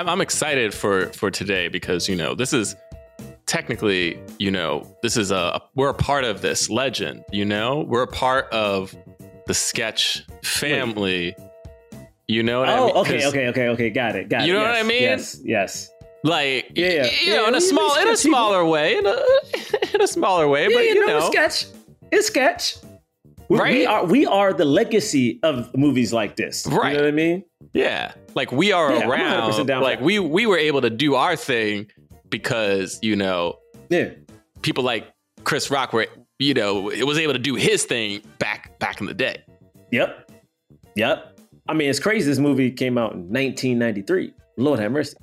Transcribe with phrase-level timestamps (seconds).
[0.00, 2.74] I'm, I'm excited for for today because you know this is
[3.46, 7.22] technically you know this is a we're a part of this legend.
[7.32, 8.96] You know we're a part of
[9.46, 11.36] the sketch family.
[12.28, 12.96] You know what I Oh, mean?
[12.96, 13.90] okay, okay, okay, okay.
[13.90, 14.28] Got it.
[14.30, 14.46] Got it.
[14.46, 15.02] You know yes, what I mean?
[15.02, 15.90] Yes, yes.
[16.24, 17.10] Like Yeah, yeah.
[17.22, 18.38] you know, Yeah, in a small in a sketch people.
[18.38, 19.22] smaller way, in a
[19.94, 21.66] in a smaller way, but you, you know, know, sketch.
[22.10, 22.76] It's sketch.
[23.50, 23.74] We, Right?
[23.74, 26.66] we are we are the legacy of movies like this.
[26.66, 26.92] Right.
[26.92, 27.44] You know what I mean?
[27.74, 29.68] Yeah, like we are Yeah, around.
[29.68, 31.90] Like we we were able to do our thing
[32.28, 34.10] because you know Yeah.
[34.62, 35.12] people like
[35.44, 36.06] Chris Rock were
[36.38, 39.42] you know it was able to do his thing back back in the day.
[39.92, 40.30] Yep.
[40.96, 41.38] Yep.
[41.68, 42.28] I mean, it's crazy.
[42.28, 44.34] This movie came out in 1993.
[44.56, 45.16] Lord have mercy.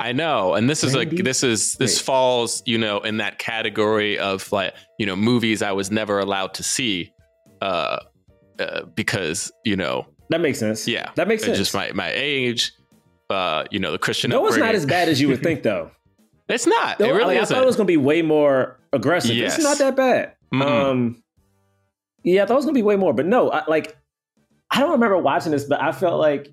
[0.00, 4.16] I know, and this is like this is this falls you know in that category
[4.18, 7.12] of like you know movies I was never allowed to see
[7.60, 7.98] uh,
[8.60, 10.86] uh because you know That makes sense.
[10.88, 11.56] yeah That makes sense.
[11.58, 12.72] just my my age
[13.30, 15.90] uh you know the Christian no, it's not as bad as you would think, though.
[16.48, 18.78] it's not No, it really like, I isn't thought it was gonna be way more
[18.92, 19.36] aggressive.
[19.36, 19.56] Yes.
[19.56, 20.32] It's not that bad.
[20.52, 20.62] Mm-mm.
[20.62, 21.22] Um,
[22.24, 23.96] yeah, I thought it was gonna be way more, but no, I, like
[24.70, 26.48] I don't remember watching this, but I felt like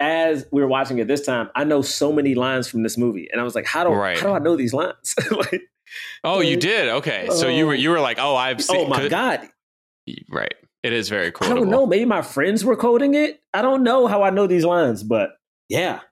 [0.00, 3.28] as we were watching it this time, I know so many lines from this movie,
[3.30, 4.18] and I was like, how do Right.
[4.18, 5.14] how do I know these lines?
[5.30, 5.62] like,
[6.24, 9.06] oh you did okay so you were you were like oh I've seen oh my
[9.08, 9.48] god,
[10.28, 10.54] right
[10.84, 11.48] it is very cool.
[11.50, 11.86] I don't know.
[11.86, 13.40] Maybe my friends were coding it.
[13.52, 15.30] I don't know how I know these lines, but
[15.68, 16.02] yeah, it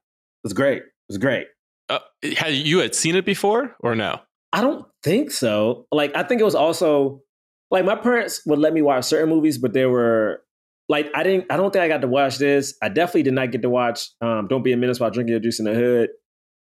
[0.43, 0.79] was great.
[0.83, 1.47] It was great.
[1.89, 1.99] uh,
[2.37, 4.19] had you had seen it before or no
[4.53, 5.87] I don't think so.
[5.93, 7.23] Like, I think it was also
[7.71, 10.43] like my parents would let me watch certain movies, but they were
[10.91, 12.77] like, I didn't, I don't think I got to watch this.
[12.83, 15.41] I definitely did not get to watch um, Don't Be a Menace while drinking your
[15.41, 16.11] juice in the hood.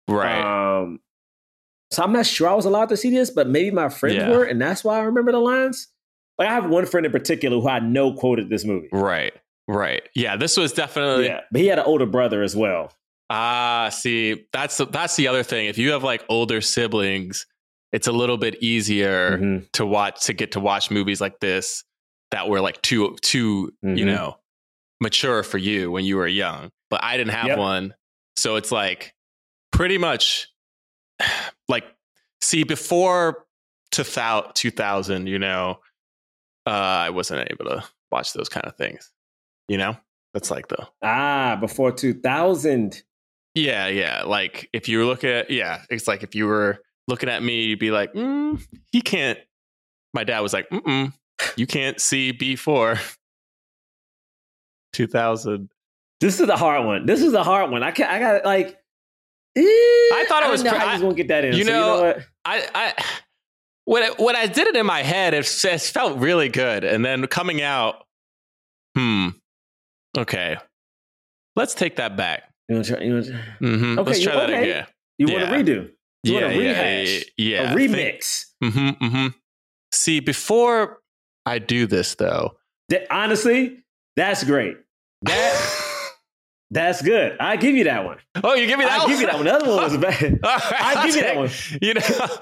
[0.07, 0.39] right
[0.81, 0.99] Um,
[1.91, 4.29] so I'm not sure I was allowed to see this, but maybe my friends Yeah.
[4.29, 5.87] were, and that's why I remember the lines.
[6.39, 8.87] Like, I have one friend in particular who I know quoted this movie.
[8.91, 9.33] right
[9.67, 12.91] right yeah this was definitely Yeah, but he had an older brother as well.
[13.29, 15.67] Ah, see, that's the, that's the other thing.
[15.67, 17.45] If you have like older siblings,
[17.91, 19.71] it's a little bit easier Mhm.
[19.73, 21.83] to watch to get to watch movies like this
[22.31, 24.05] that were like too too you Mhm.
[24.05, 24.37] know
[25.01, 26.71] mature for you when you were young.
[26.89, 27.57] But I didn't have Yep.
[27.59, 27.93] one,
[28.35, 29.13] so it's like
[29.71, 30.47] pretty much
[31.69, 31.85] like
[32.41, 33.45] see before
[33.91, 35.79] 2000, 2000 you know,
[36.69, 39.11] uh, I wasn't able to watch those kind of things.
[39.67, 39.97] You know,
[40.33, 43.01] that's like the Ah, before 2000.
[43.55, 44.23] Yeah, yeah.
[44.23, 47.63] Like if you were looking at, yeah, it's like if you were looking at me,
[47.63, 49.39] you'd be like, mm, he can't.
[50.13, 51.13] My dad was like, mm
[51.55, 52.99] you can't see B4
[54.93, 55.69] 2000.
[56.19, 57.05] This is a hard one.
[57.05, 57.81] This is a hard one.
[57.83, 58.11] I can't.
[58.11, 58.77] I got like.
[59.55, 61.55] eh, I thought it was didn't know pre- how I- you gonna get that in.
[61.55, 62.19] you So know- what?
[62.45, 63.03] I, I,
[63.89, 66.83] when, I- when I did it in my head, it, it felt really good.
[66.83, 68.05] And then coming out,
[68.95, 69.29] hmm,
[70.17, 70.57] okay,
[71.55, 72.43] let's take that back.
[72.67, 73.03] You want to try?
[73.03, 74.69] You, wanna try- hmm Okay, let's you- try that okay.
[74.71, 74.85] again.
[75.17, 75.91] you want to redo?
[76.23, 77.25] You yeah, want a yeah, rehash?
[77.37, 78.45] yeah, a Think- remix?
[78.63, 79.27] Mm-hmm, mm-hmm.
[79.91, 80.99] See, before
[81.45, 82.57] I do this, though,
[82.89, 83.83] That- honestly,
[84.15, 84.77] that's great.
[85.23, 85.81] That
[86.71, 87.37] that's good.
[87.39, 88.17] I give you that one.
[88.43, 89.07] oh, you give me that I one.
[89.09, 89.45] give you that one.
[89.45, 90.39] The other one was bad.
[90.43, 91.49] All right, I I'll give you that one.
[91.81, 92.37] You know,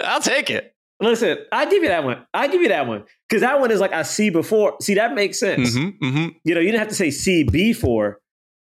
[0.04, 0.71] I'll take it.
[1.02, 2.24] Listen, I give you that one.
[2.32, 4.76] I give you that one because that one is like I see before.
[4.80, 5.76] See, that makes sense.
[5.76, 6.28] Mm-hmm, mm-hmm.
[6.44, 8.20] You know, you didn't have to say see before.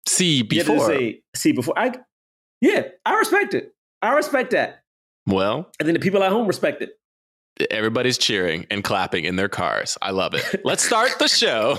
[0.08, 0.88] See, You had to before.
[0.88, 1.78] say see before.
[1.78, 1.94] I
[2.62, 3.74] yeah, I respect it.
[4.02, 4.82] I respect that.
[5.28, 6.92] well, And then the people at home respect it.
[7.72, 9.98] everybody's cheering and clapping in their cars.
[10.02, 10.62] I love it.
[10.66, 11.78] Let's start the show.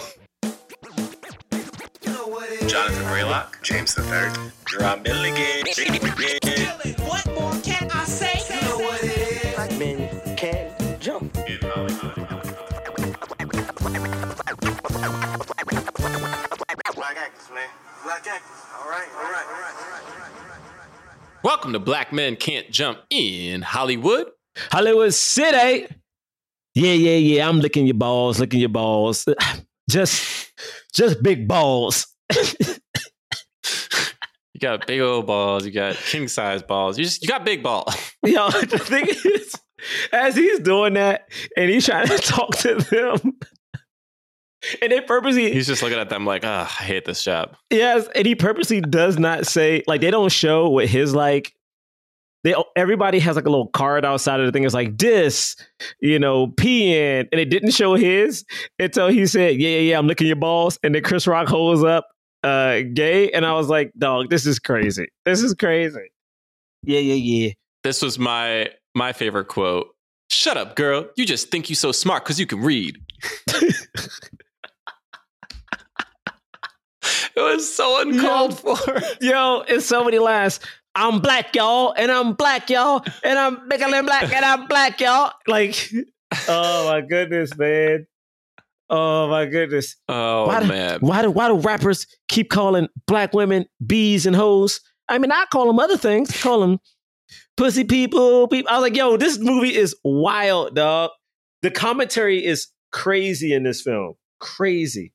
[2.66, 3.62] Jonathan Braylock.
[3.62, 4.32] James the Third.
[4.66, 5.64] Jerah Milligan.
[14.86, 15.02] Black
[17.16, 17.68] actors, man.
[18.04, 18.62] Black actors.
[18.78, 21.42] All right, all right, all right, all right, all right.
[21.42, 24.28] Welcome to Black Men Can't Jump in Hollywood.
[24.70, 25.88] Hollywood City.
[26.74, 27.48] Yeah, yeah, yeah.
[27.48, 29.26] I'm licking your balls, licking your balls.
[29.90, 30.52] Just,
[30.92, 32.06] just big balls.
[34.56, 35.66] You got big old balls.
[35.66, 36.96] You got king size balls.
[36.96, 37.94] You just you got big balls.
[38.24, 39.54] Yo, the thing is,
[40.14, 41.28] as he's doing that
[41.58, 43.36] and he's trying to talk to them,
[44.82, 47.56] and they purposely, He's just looking at them like, ah, I hate this job.
[47.70, 51.52] yes, and he purposely does not say like they don't show what his like.
[52.44, 54.62] They everybody has like a little card outside of the thing.
[54.64, 55.56] It's like this,
[56.00, 58.44] you know, peeing, and it didn't show his
[58.78, 61.82] until he said, "Yeah, yeah, yeah, I'm licking your balls," and then Chris Rock holds
[61.82, 62.06] up,
[62.44, 65.08] uh, gay, and I was like, "Dog, this is crazy.
[65.24, 65.98] This is crazy."
[66.84, 67.52] Yeah, yeah, yeah.
[67.82, 69.88] This was my my favorite quote.
[70.30, 71.08] Shut up, girl.
[71.16, 72.96] You just think you so smart because you can read.
[77.40, 78.76] it was so uncalled for.
[79.20, 80.58] Yo, it's so many laughs.
[80.94, 84.98] I'm black, y'all, and I'm black, y'all, and I'm bigger than black, and I'm black,
[84.98, 85.32] y'all.
[85.46, 85.92] Like,
[86.48, 88.06] oh my goodness, man.
[88.88, 89.96] Oh my goodness.
[90.08, 91.00] Oh why do, man.
[91.00, 94.80] Why do why do rappers keep calling black women bees and hoes?
[95.08, 96.30] I mean, I call them other things.
[96.30, 96.78] I call them
[97.58, 98.48] pussy people.
[98.48, 98.70] People.
[98.70, 101.10] I was like, yo, this movie is wild, dog.
[101.62, 104.14] The commentary is crazy in this film.
[104.40, 105.12] Crazy,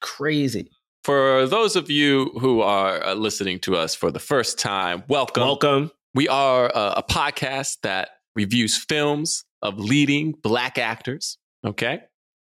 [0.00, 0.70] crazy.
[1.04, 5.42] for those of you who are uh, listening to us for the first time, welcome.
[5.42, 5.90] Welcome.
[6.14, 11.38] We are uh, a podcast that reviews films of leading black actors.
[11.64, 12.00] Okay.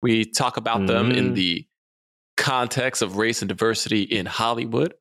[0.01, 1.35] We talk about them in Mhm.
[1.35, 1.65] the
[2.37, 4.93] context of race and diversity in Hollywood.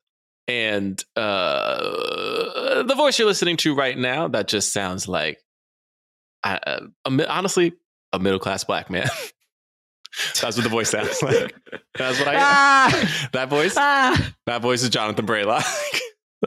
[0.47, 5.39] And uh, the voice you're listening to right now, that just sounds like,
[6.43, 7.73] uh, honestly,
[8.13, 9.07] a middle class black man.
[10.41, 11.55] That's what the voice sounds like.
[11.97, 12.35] That's what I.
[12.37, 14.33] Ah, That voice, ah.
[14.47, 15.65] that voice is Jonathan Braylock.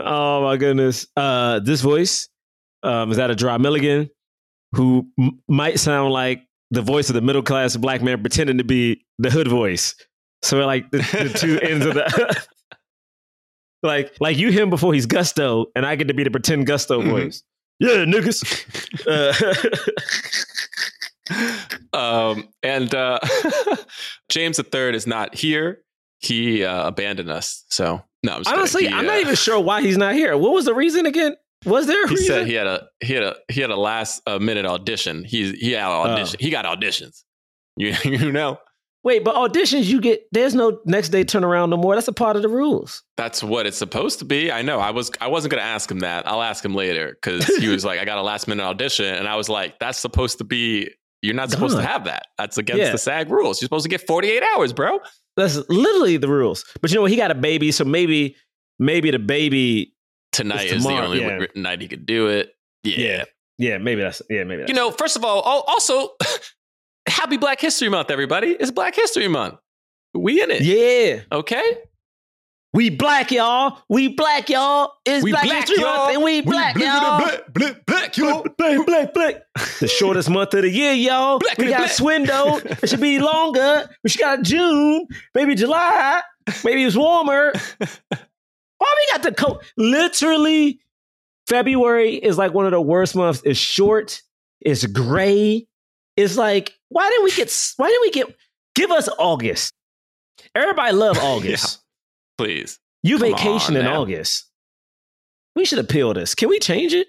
[0.01, 1.07] Oh my goodness.
[1.17, 2.29] Uh, this voice
[2.83, 4.11] um, is that a Jerah Milligan
[4.73, 8.65] who m- might sound like the voice of the middle class black man pretending to
[8.65, 9.95] be the hood voice.
[10.43, 12.47] So we're like the, the two ends of the
[13.83, 17.01] like like you him before he's Gusto, and I get to be the pretend Gusto
[17.03, 17.11] Mhm.
[17.11, 17.43] voice.
[17.81, 18.43] Yeah, niggas.
[19.07, 19.33] Uh,
[21.93, 23.19] um, and uh,
[24.29, 25.83] James III is not here.
[26.19, 27.65] He uh, abandoned us.
[27.69, 28.87] So no, I'm honestly.
[28.87, 30.37] He, I'm not uh, even sure why he's not here.
[30.37, 31.35] What was the reason again?
[31.65, 32.27] Was there a He reason?
[32.27, 35.25] said he had a he had a he had a last uh, minute audition.
[35.25, 36.11] He he had Oh.
[36.11, 36.39] audition.
[36.41, 37.23] He got auditions.
[37.77, 38.59] You you know
[39.05, 41.97] Wait, but auditions you get there's no next day turnaround no more.
[41.97, 43.03] That's a part of the rules.
[43.17, 44.53] that's what it's supposed to be.
[44.53, 44.79] I know.
[44.79, 46.27] I was I wasn't gonna ask him that.
[46.29, 49.27] I'll ask him later because he was like, I got a last minute audition, and
[49.27, 50.91] I was like, that's supposed to be.
[51.23, 52.27] You're not supposed to have that.
[52.37, 52.91] That's against Yeah.
[52.93, 53.61] the SAG rules.
[53.61, 55.01] You're supposed to get 48 hours, bro.
[55.37, 56.65] That's literally the rules.
[56.81, 57.11] But you know what?
[57.11, 58.37] He got a baby, so maybe
[58.79, 59.95] maybe the baby.
[60.33, 61.45] Tonight It's is the only yeah.
[61.55, 62.55] night he could do it.
[62.85, 62.97] Yeah.
[62.99, 63.25] yeah,
[63.59, 63.79] yeah.
[63.79, 66.11] maybe that's yeah, maybe that's You know, first of all, also,
[67.07, 68.49] happy Black History Month, everybody.
[68.49, 69.57] It's Black History Month.
[70.15, 70.63] We in it.
[70.63, 71.21] yeah.
[71.31, 71.63] Okay.
[72.75, 73.79] We black, y'all.
[73.91, 74.95] We black, y'all.
[75.05, 77.19] It's Black, History Month, and we black, y'all.
[77.21, 78.47] Black, black, black, y'all.
[78.57, 79.43] Black, black, black.
[79.81, 81.39] The shortest month of the year, y'all.
[81.39, 81.91] Black, we got black.
[81.91, 82.63] swindled.
[82.83, 83.91] It should be longer.
[84.03, 86.23] We should got June, maybe July.
[86.65, 87.53] Maybe it's warmer.
[87.79, 89.63] Why we got the coat?
[89.77, 90.81] Literally,
[91.49, 93.43] February is like one of the worst months.
[93.45, 94.23] It's short.
[94.63, 95.67] It's gray.
[96.17, 97.73] It's like, why didn't we get?
[97.77, 98.37] Why didn't we get?
[98.75, 99.75] Give us August.
[100.55, 101.82] Everybody love August.
[102.45, 102.79] Please.
[103.03, 103.87] You Come vacation on, in.
[103.89, 104.47] August.
[105.57, 106.35] We should appeal this.
[106.35, 107.09] Can we change it?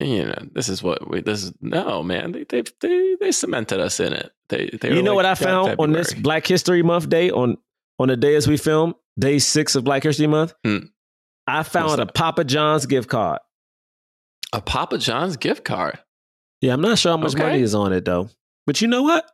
[0.00, 2.32] You know, this is what we, this is, no, man.
[2.32, 4.32] They, they, they, they cemented us in it.
[4.48, 7.30] They, they you know like, what I "Yeah, found on this Black History Month day
[7.30, 7.56] on
[7.98, 10.52] on the day as we film, day six of Black History Month?
[10.64, 10.78] Hmm.
[11.46, 13.38] I found a Papa John's gift card.
[14.52, 15.98] A Papa John's gift card.
[16.60, 17.42] Yeah, I'm not sure how much Okay.
[17.42, 18.28] money is on it though.
[18.66, 19.30] But you know what?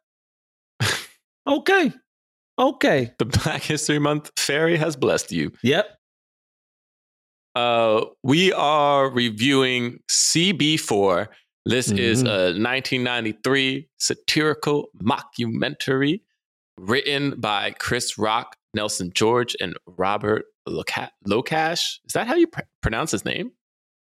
[1.47, 1.93] okay.
[2.59, 3.13] Okay.
[3.19, 5.53] The Black History Month fairy has blessed you.
[5.63, 5.87] Yep.
[7.55, 11.29] Uh, we are reviewing CB4.
[11.67, 12.29] This is Mhm.
[12.29, 16.23] a 1993 satirical mockumentary
[16.79, 21.99] written by Chris Rock, Nelson George, and Robert Loca- LoCash.
[22.07, 23.53] Is that how you pr- pronounce his name?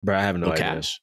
[0.03, 0.65] Bro, I have no idea.
[0.67, 0.99] LoCash.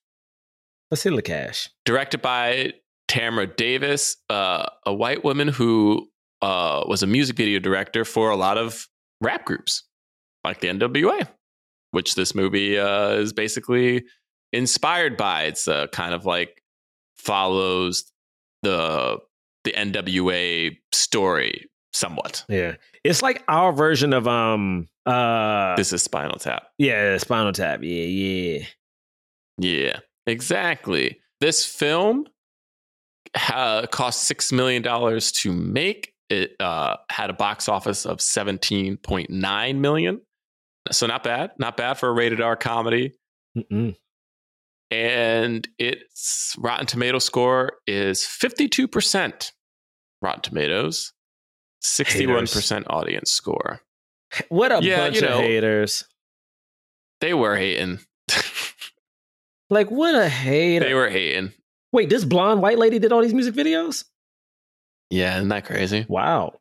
[0.89, 1.69] Let's hit the cash.
[1.85, 2.73] Directed by
[3.07, 6.10] Tamra Davis, uh, a white woman who
[6.41, 8.88] uh, was a music video director for a lot of
[9.21, 9.83] rap groups,
[10.43, 11.27] like the NWA,
[11.91, 14.03] which this movie uh, is basically
[14.53, 15.43] inspired by.
[15.43, 16.62] It's uh, kind of like
[17.17, 18.12] follows
[18.63, 19.19] the
[19.63, 22.43] the NWA story somewhat.
[22.50, 22.75] Yeah.
[23.03, 26.63] It's like our version of um uh This is Spinal Tap.
[26.77, 27.81] yeah, Spinal Tap.
[27.83, 28.65] Yeah, yeah.
[29.57, 31.19] Yeah, exactly.
[31.39, 32.25] This film
[33.36, 36.10] ha- cost six million dollars to make.
[36.31, 40.21] It uh, had a box office of seventeen point nine million,
[40.89, 43.13] so not bad, not bad for a rated R comedy.
[43.57, 43.95] Mm-mm.
[44.89, 49.51] And its Rotten Tomato score is fifty two percent.
[50.21, 51.11] Rotten Tomatoes,
[51.81, 53.81] sixty one percent audience score.
[54.47, 56.05] What a Yeah, bunch you of haters.
[57.19, 58.00] They were hating.
[59.69, 60.85] Like what a hater.
[60.85, 61.51] they were hating.
[61.91, 64.05] Wait, this blonde white lady did all these music videos?
[65.11, 66.05] Yeah, isn't that crazy?
[66.09, 66.59] Wow.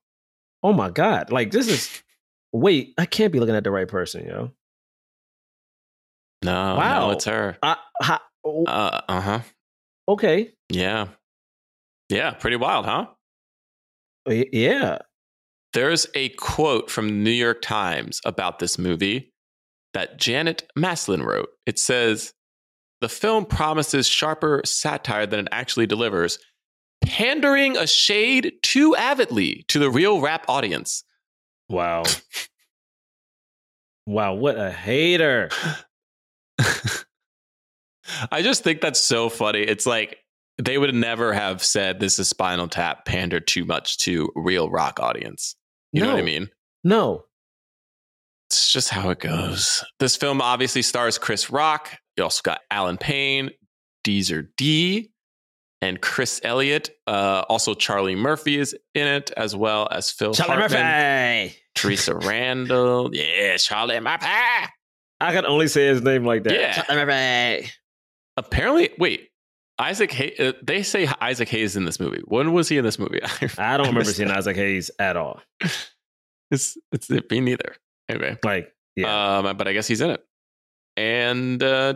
[0.63, 1.31] Oh my god.
[1.33, 2.03] Like this is
[2.53, 4.51] wait, I can't be looking at the right person, yo.
[6.45, 7.07] No, Wow.
[7.07, 7.57] no, it's her.
[7.63, 9.41] Ha, oh, Uh, uh huh.
[10.09, 10.53] okay.
[10.71, 11.09] Yeah.
[12.09, 13.07] Yeah, pretty wild, huh?
[14.27, 14.99] Yeah.
[15.73, 19.33] There's a quote from the New York Times about this movie
[19.95, 21.51] that Janet Maslin wrote.
[21.67, 22.33] It says,
[23.01, 26.39] The film promises sharper satire than it actually delivers,
[27.03, 31.05] pandering a shade too avidly to the real rap audience.
[31.69, 32.03] Wow.
[34.07, 35.51] wow, what a hater.
[38.31, 39.61] I just think that's so funny.
[39.61, 40.19] It's like
[40.59, 45.01] they would never have said this is Spinal Tap pander too much to real rock
[45.01, 45.55] audience.
[45.93, 46.49] You know what I mean?
[46.85, 47.25] No.
[48.49, 49.85] It's just how it goes.
[50.01, 51.97] This film obviously stars Chris Rock.
[52.17, 53.51] You also got Allen Payne,
[54.05, 55.11] Deezer D,
[55.83, 56.91] and Chris Elliott.
[57.07, 61.57] Uh, also, Charlie Murphy is in it, as well as Phil Charlie Hartman, Murphy.
[61.75, 63.11] Theresa Randle.
[63.15, 64.27] Yeah, Charlie Murphy.
[65.23, 66.53] I can only say his name like that.
[66.55, 66.83] Yeah.
[66.83, 67.71] Charlie Murphy.
[68.37, 69.29] Apparently, wait.
[69.79, 72.21] Isaac Hay- uh, they say Isaac Hayes in this movie.
[72.27, 73.21] When was he in this movie?
[73.59, 74.37] I don't remember seeing that.
[74.37, 75.41] Isaac Hayes at all.
[76.53, 77.77] It's it's me neither.
[78.09, 79.39] Anyway, Like, yeah.
[79.39, 80.21] Um, but I guess he's in it.
[80.97, 81.95] And uh,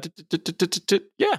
[1.19, 1.39] yeah.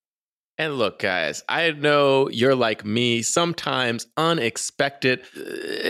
[0.61, 3.23] And look, guys, I know you're like me.
[3.23, 5.41] Sometimes unexpected uh,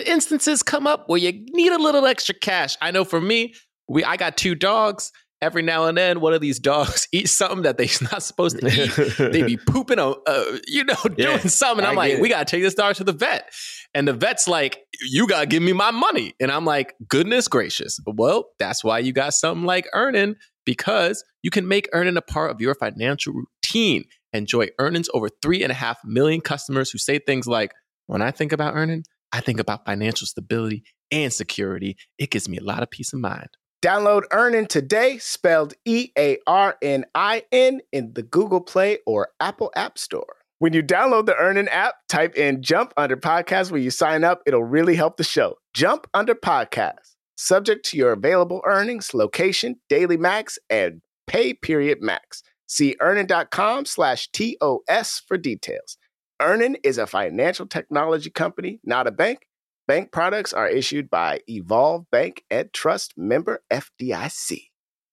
[0.06, 2.78] instances come up where you need a little extra cash.
[2.82, 3.54] I know for me,
[3.90, 5.12] we I got two dogs.
[5.42, 8.68] Every now and then, one of these dogs eats something that they're not supposed to
[8.68, 9.32] eat.
[9.34, 11.86] they be pooping on, uh, you know, doing Yeah, something.
[11.86, 13.52] I'm I like, we gotta take this dog to the vet,
[13.94, 18.00] and the vet's like, you gotta give me my money, and I'm like, goodness gracious.
[18.06, 22.52] Well, that's why you got something like Earnin because you can make Earnin a part
[22.52, 24.06] of your financial routine.
[24.34, 27.74] Enjoy earnings over three and a half million customers who say things like,
[28.08, 31.98] when I think about Earnin, I think about financial stability and security.
[32.18, 33.50] It gives me a lot of peace of mind.
[33.84, 39.30] Download Earnin today, spelled E A R N I N, in the Google Play or
[39.40, 40.38] Apple App Store.
[40.60, 44.42] When you download the Earnin app, type in Jump Under Podcast when you sign up.
[44.46, 45.56] It'll really help the show.
[45.74, 52.44] Jump Under Podcast, subject to your available earnings, location, daily max, and pay period max.
[52.72, 55.98] See earnin.com slash TOS for details.
[56.42, 59.46] Earnin is a financial technology company, not a bank.
[59.90, 64.71] Bank products are issued by Evolve Bank and Trust member FDIC.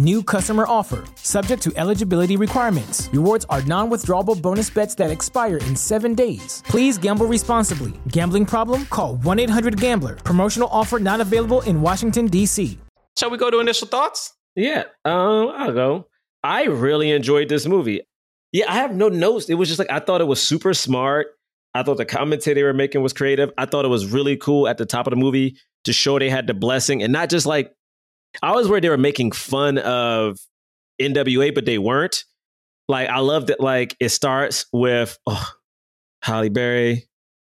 [0.00, 1.02] New customer offer.
[1.16, 3.08] Subject to eligibility requirements.
[3.12, 6.62] Rewards are non withdrawable bonus bets that expire in seven days.
[6.66, 7.92] Please gamble responsibly.
[8.06, 8.86] Gambling problem?
[8.86, 10.14] Call 1 800 Gambler.
[10.14, 12.78] Promotional offer not available in Washington, D.C.
[13.18, 14.34] Shall we go to initial thoughts?
[14.54, 16.06] Yeah, um, I'll go.
[16.44, 18.02] I really enjoyed this movie.
[18.52, 19.50] Yeah, I have no notes.
[19.50, 21.26] It was just like I thought it was super smart.
[21.74, 23.50] I thought the commentary they were making was creative.
[23.58, 26.30] I thought it was really cool at the top of the movie to show they
[26.30, 27.72] had the blessing and not just like
[28.42, 30.38] I was worried they were making fun of
[31.00, 32.24] NWA, but they weren't.
[32.88, 33.60] Like I love that.
[33.60, 35.50] Like it starts with oh,
[36.22, 37.06] Halle Berry.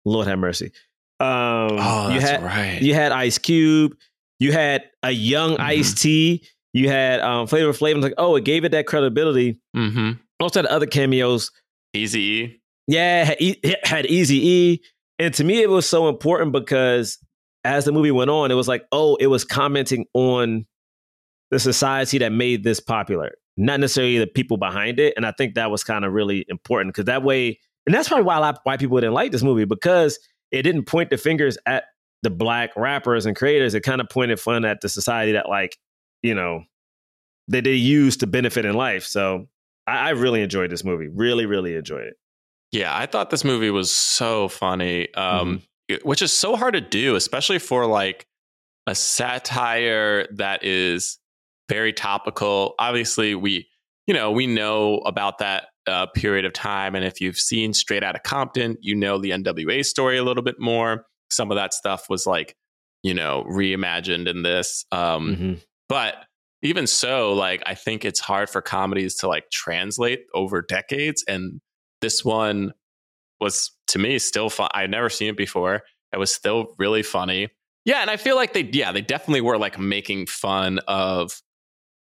[0.05, 0.71] Lord have mercy.
[1.19, 2.81] Um, Oh, you that's had right.
[2.81, 3.95] you had Ice Cube.
[4.39, 5.59] You had a young Mhm.
[5.61, 6.45] Ice T.
[6.73, 8.01] You had um, Flavor Flav.
[8.01, 9.59] Like, oh, it gave it that credibility.
[9.75, 10.11] mm-hmm.
[10.41, 11.51] Also had other cameos.
[11.93, 12.61] Easy E.
[12.87, 14.81] Yeah, had, E- it had Easy E,
[15.17, 17.17] and to me, it was so important because
[17.63, 20.65] as the movie went on, it was like, oh, it was commenting on
[21.51, 25.13] the society that made this popular, not necessarily the people behind it.
[25.15, 28.25] And I think that was kind of really important because that way, and that's probably
[28.25, 30.19] why a lot why people didn't like this movie because
[30.51, 31.85] it didn't point the fingers at
[32.23, 33.73] the black rappers and creators.
[33.73, 35.77] It kind of pointed fun at the society that, like,
[36.23, 36.63] you know,
[37.49, 39.05] that they use to benefit in life.
[39.05, 39.47] So
[39.85, 41.07] I, I really enjoyed this movie.
[41.07, 42.15] Really, really enjoyed it.
[42.71, 45.61] Yeah, I thought this movie was so funny, um,
[46.03, 48.25] which is so hard to do, especially for like
[48.87, 51.19] a satire that is
[51.69, 52.75] very topical.
[52.79, 53.67] Obviously, we
[54.07, 58.03] you know we know about that uh, period of time, and if you've seen Straight
[58.03, 61.05] Outta Compton, you know the NWA story a little bit more.
[61.31, 62.55] Some of that stuff was like
[63.03, 65.61] you know reimagined in this, um, Mhm.
[65.89, 66.15] but
[66.61, 71.61] even so like i think it's hard for comedies to like translate over decades and
[72.01, 72.73] this one
[73.39, 77.49] was to me still fun i'd never seen it before it was still really funny
[77.83, 81.39] yeah and i feel like they yeah they definitely were like making fun of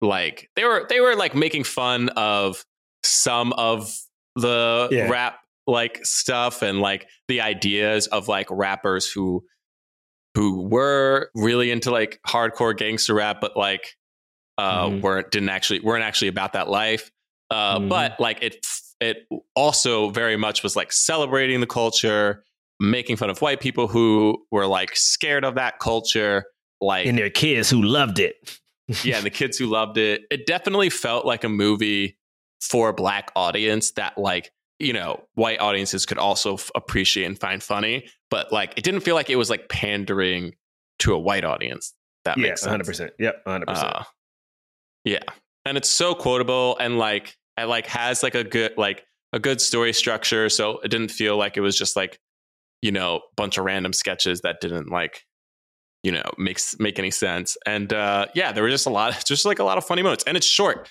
[0.04, 2.64] like they were they were like making fun of
[3.04, 3.92] some of
[4.36, 5.10] the Yeah.
[5.10, 9.44] rap like stuff and like the ideas of like rappers who
[10.36, 13.96] who were really into like hardcore gangster rap but like
[14.58, 15.02] uh Mhm.
[15.02, 17.12] weren't didn't actually weren't actually about that life
[17.50, 17.90] uh Mhm.
[17.90, 18.66] but like it
[19.00, 22.44] it also very much was like celebrating the culture
[22.80, 26.44] making fun of white people who were like scared of that culture
[26.82, 28.36] like And their kids who loved it.
[29.04, 30.24] Yeah, and the kids who loved it.
[30.32, 32.18] It definitely felt like a movie
[32.62, 37.38] for a black audience that like, you know, white audiences could also f- appreciate and
[37.38, 40.56] find funny, but like it didn't feel like it was like pandering
[41.00, 41.94] to a white audience.
[42.26, 42.88] That yeah, makes sense.
[42.90, 43.10] 100%.
[43.20, 43.64] Yep, 100%.
[43.68, 44.04] Uh,
[45.04, 45.24] yeah.
[45.66, 49.60] And it's so quotable and like it like has like a good like a good
[49.60, 50.50] story structure.
[50.50, 52.20] So it didn't feel like it was just like,
[52.82, 55.26] you know, bunch of random sketches that didn't like,
[56.04, 57.58] you know, makes make any sense.
[57.66, 60.24] And uh yeah, there were just a lot just like a lot of funny moments.
[60.26, 60.90] And it's short.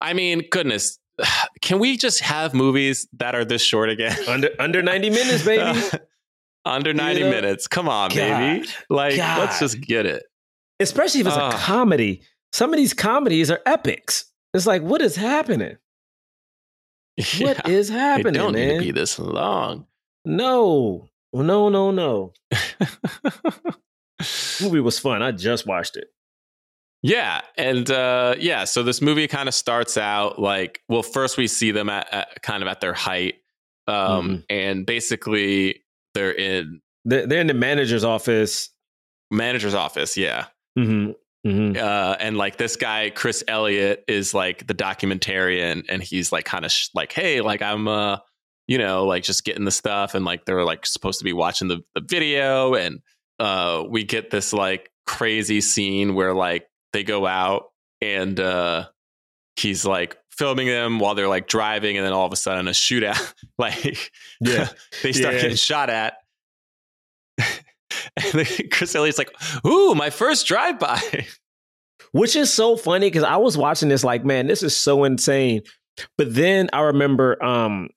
[0.00, 0.98] I mean, goodness.
[1.62, 4.16] Can we just have movies that are this short again?
[4.28, 5.80] under under 90 minutes, baby.
[6.64, 7.30] Under 90 know?
[7.30, 7.66] minutes.
[7.66, 8.16] Come on, God.
[8.16, 8.68] baby.
[8.90, 10.24] Like, let's just get it.
[10.80, 11.48] Especially if it's Ah.
[11.48, 12.20] a comedy.
[12.52, 14.26] Some of these comedies are epics.
[14.52, 15.78] It's like, what is happening?
[17.38, 17.68] What Yeah.
[17.68, 19.86] is They happening, don't need to be this long.
[20.26, 21.08] No.
[21.32, 22.32] No, no, no.
[24.60, 25.22] Movie was fun.
[25.22, 26.08] I just watched it.
[27.02, 31.46] yeah, and uh, yeah, so this movie kind of starts out like, well, first we
[31.46, 33.36] see them at, at kind of at their height,
[33.86, 34.36] um, Mm-hmm.
[34.50, 38.70] and basically they're in They're, they're in the manager's office.
[39.30, 40.16] manager's office.
[40.16, 41.10] Yeah, hmm
[41.44, 46.44] hmm uh, and like this guy Chris Elliott is like the documentarian, and he's like
[46.44, 48.18] kind of sh- like, hey, like I'm, uh,
[48.66, 51.68] you know, like just getting the stuff, and like they're like supposed to be watching
[51.68, 52.98] the the video, and
[53.38, 57.70] uh, we get this like crazy scene where like they go out
[58.00, 58.86] and uh,
[59.56, 62.72] he's like filming them while they're like driving, and then all of a sudden a
[62.72, 64.68] shootout, like Yeah.
[65.02, 65.40] they start Yeah.
[65.42, 66.14] getting shot at.
[67.38, 69.30] and Chris Elliott's like,
[69.66, 71.26] "Ooh, my first drive by."
[72.12, 75.60] Which is so funny because I was watching this like, man, this is so insane.
[76.16, 77.88] But then I remember um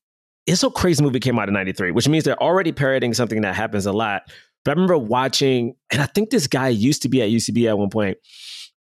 [0.47, 3.55] it's so crazy movie came out in 93, which means they're already parodying something that
[3.55, 4.23] happens a lot.
[4.63, 7.77] But I remember watching, and I think this guy used to be at UCB at
[7.77, 8.17] one point,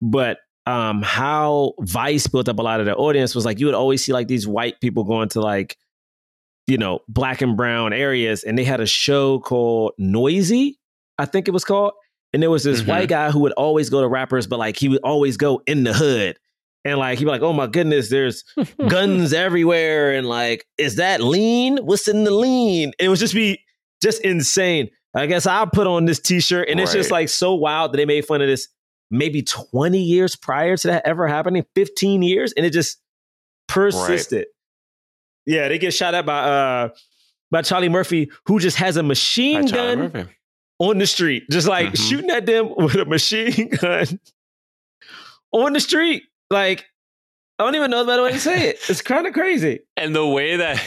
[0.03, 3.75] but um how Vice built up a lot of their audience was like you would
[3.75, 5.77] always see like these white people going to like,
[6.66, 10.75] you know, black and brown areas, and they had a show called Noisey,
[11.19, 11.93] I think it was called.
[12.33, 12.87] And there was this Mhm.
[12.88, 15.83] white guy who would always go to rappers, but like he would always go in
[15.85, 16.37] the hood.
[16.85, 18.45] And like he'd be like, oh my goodness, there's
[18.88, 20.12] guns everywhere.
[20.14, 21.79] And like, is that lean?
[21.79, 22.93] What's in the lean?
[23.01, 23.61] It was just be
[24.03, 24.90] just insane.
[25.14, 26.68] I guess I'll put on this t-shirt.
[26.68, 28.68] And it's just like so wild that they made fun of this
[29.11, 32.99] maybe 20 years prior to that ever happening, 15 years, and it just
[33.66, 34.46] persisted.
[35.46, 36.88] Yeah, they get shot at by uh
[37.51, 40.27] by Charlie Murphy, who just has a machine gun Murphy.
[40.79, 42.09] on the street, just like Mhm.
[42.09, 44.20] shooting at them with a machine gun
[45.53, 46.23] on the street.
[46.51, 46.87] Like,
[47.59, 48.79] I don't even know the better way to say it.
[48.88, 49.81] It's kind of crazy.
[49.96, 50.81] And the way that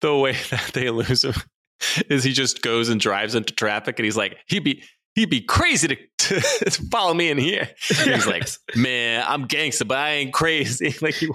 [0.00, 1.34] the way that they lose him
[2.08, 4.82] is he just goes and drives into traffic and he's like, he'd be
[5.14, 7.68] he'd be crazy to, to follow me in here.
[7.98, 10.94] And he's like, man, I'm gangster, but I ain't crazy.
[11.00, 11.26] like he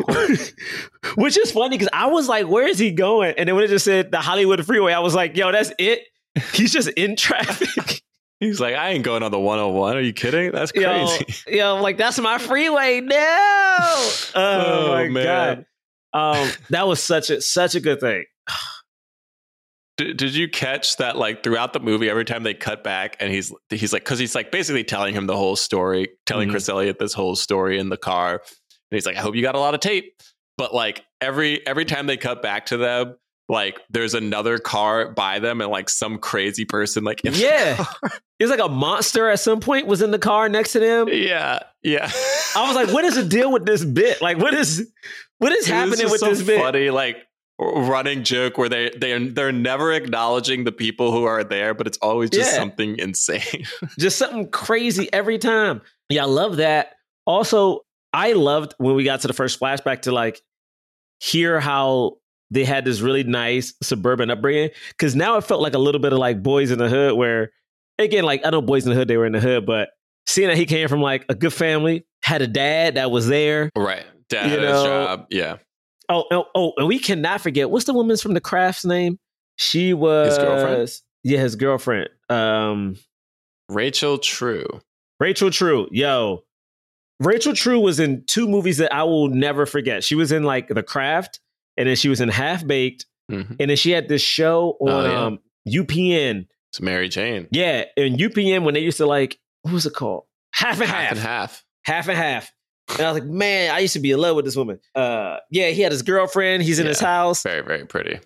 [1.16, 3.36] Which is funny because I was like, where is he going?
[3.38, 6.02] And then when it just said the Hollywood freeway, I was like, yo, that's it.
[6.54, 8.02] He's just in traffic.
[8.40, 9.96] He's like, I ain't going on the 101.
[9.96, 10.52] Are you kidding?
[10.52, 11.26] That's crazy.
[11.48, 13.00] Yo, yo like that's my freeway.
[13.00, 13.16] No.
[13.18, 15.24] Oh, oh my man.
[15.24, 15.66] god.
[16.14, 18.26] Um, that was such a such a good thing.
[19.98, 23.32] Did, did you catch that like throughout the movie every time they cut back and
[23.32, 26.54] he's he's like because he's like basically telling him the whole story telling mm-hmm.
[26.54, 28.34] chris elliott this whole story in the car.
[28.34, 28.42] And
[28.98, 30.14] he's like i hope you got a lot of tape.
[30.58, 33.16] But like every every time they cut back to them
[33.50, 37.84] like there's another car by them and like some crazy person like yeah.
[38.40, 41.08] it's like a monster at some point was in the car next to them.
[41.10, 42.10] Yeah yeah.
[42.56, 44.22] I was like what is the deal with this bit?
[44.22, 44.90] Like what is
[45.38, 46.60] what is happening with so this bit?
[46.60, 47.18] funny like
[47.64, 51.98] running joke where they they they're never acknowledging the people who are there, but it's
[52.02, 52.58] always just yeah.
[52.58, 53.66] something insane,
[54.00, 55.82] just something crazy every time.
[56.10, 56.96] Yeah, I love that.
[57.26, 60.42] Also, I loved when we got to the first flashback to like
[61.20, 62.18] hear how
[62.52, 66.14] they had this really nice suburban upbringing because now it felt like a little bit
[66.14, 67.52] of like Boys in the Hood, where
[67.98, 69.90] again, like I know Boys in the Hood, they were in the hood, but
[70.28, 73.70] seeing that he came from like a good family, had a dad that was there,
[73.76, 74.06] right?
[74.30, 75.58] Dad had know, job, yeah
[76.10, 79.20] Oh, oh, oh, and we cannot forget what's the woman's from the crafts name?
[79.56, 80.92] She was his girlfriend.
[81.24, 82.10] Yeah, his girlfriend.
[82.30, 82.98] Um,
[83.70, 84.82] Rachel True.
[85.20, 85.88] Rachel True.
[85.92, 86.44] Yo,
[87.20, 90.04] Rachel True was in two movies that I will never forget.
[90.04, 91.40] She was in like The Craft,
[91.78, 93.54] and then she was in Half Baked, mm-hmm.
[93.60, 95.24] and then she had this show on oh, yeah.
[95.26, 96.48] um, UPN.
[96.72, 97.48] It's Mary Jane.
[97.52, 100.26] Yeah, and UPN when they used to like what was it called?
[100.52, 101.00] Half and half.
[101.00, 101.64] Half and half.
[101.86, 102.52] Half and half.
[102.94, 104.80] And I was like, man, I used to be in love with this woman.
[104.94, 106.64] Uh, yeah, he had his girlfriend.
[106.64, 107.44] He's in yeah, his house.
[107.44, 108.20] Very, very pretty.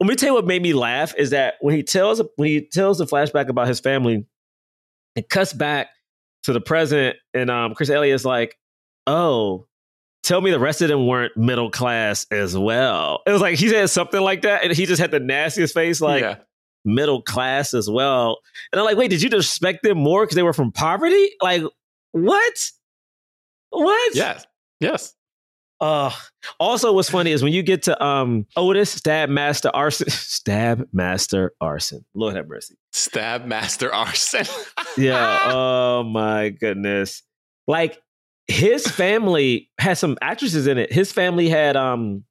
[0.00, 2.60] Let me tell you what made me laugh is that when he tells when he
[2.60, 4.26] tells the flashback about his family,
[5.14, 5.88] it cuts back
[6.42, 8.58] to the present, and um, Chris Elliott's like,
[9.06, 9.66] "Oh,
[10.22, 13.70] tell me the rest of them weren't middle class as well." It was like he
[13.70, 16.22] said something like that, and he just had the nastiest face, like.
[16.22, 16.36] Yeah.
[16.88, 18.38] Middle class as well,
[18.70, 21.30] and I'm like, wait, did you respect them more because they were from poverty?
[21.42, 21.64] Like,
[22.12, 22.70] what?
[23.70, 24.14] What?
[24.14, 24.46] Yes.
[24.80, 25.14] Yes.
[25.78, 26.10] Uh
[26.58, 31.52] also what's funny is when you get to um Otis, Stab Master Arson, Stab Master
[31.60, 32.04] Arson.
[32.14, 32.76] Lord have mercy.
[32.92, 34.46] Stab Master Arson.
[34.96, 35.50] yeah.
[35.52, 37.22] Oh my goodness.
[37.66, 38.00] Like
[38.46, 40.92] his family had some actresses in it.
[40.92, 42.24] His family had um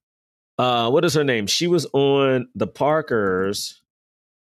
[0.57, 1.45] uh what is her name?
[1.45, 3.81] She was on the Parkers.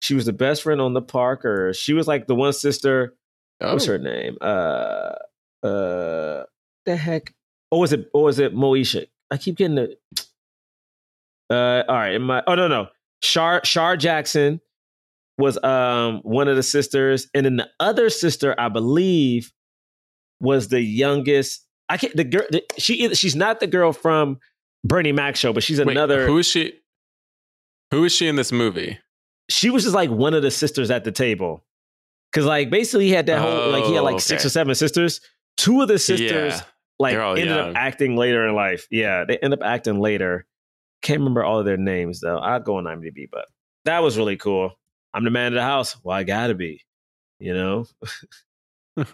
[0.01, 1.77] She was the best friend on the Parkers.
[1.77, 3.15] She was like the one sister.
[3.61, 3.75] Oh.
[3.75, 4.39] What's her name?
[4.41, 5.15] Uh
[5.63, 6.45] uh
[6.89, 7.35] the heck?
[7.71, 9.07] Or was it or was it Moesha?
[9.31, 9.97] I keep getting the
[11.51, 12.89] uh all right, my oh no no.
[13.23, 14.61] Shar Shar Jackson
[15.39, 19.53] was um one of the sisters, and then the other sister, I believe,
[20.41, 21.65] was the youngest.
[21.89, 24.39] I can't the girl the, she she's not the girl from
[24.85, 26.75] Bernie Mac show, but she's another Who is she?
[27.91, 28.99] Who is she in this movie?
[29.51, 31.65] She was just like one of the sisters at the table.
[32.35, 34.23] Cause like basically he had that whole oh, like he had like okay.
[34.23, 35.23] six or seven sisters.
[35.57, 36.61] Two of the sisters yeah
[36.99, 37.71] like ended young.
[37.71, 38.87] up acting later in life.
[38.91, 40.47] Yeah, they end up acting later.
[41.03, 42.39] Can't remember all of their names though.
[42.39, 43.47] I'll go on IMDb, but
[43.85, 44.73] that was really cool.
[45.15, 45.97] I'm the man of the house.
[46.03, 46.85] Well, I gotta be,
[47.39, 47.87] you know.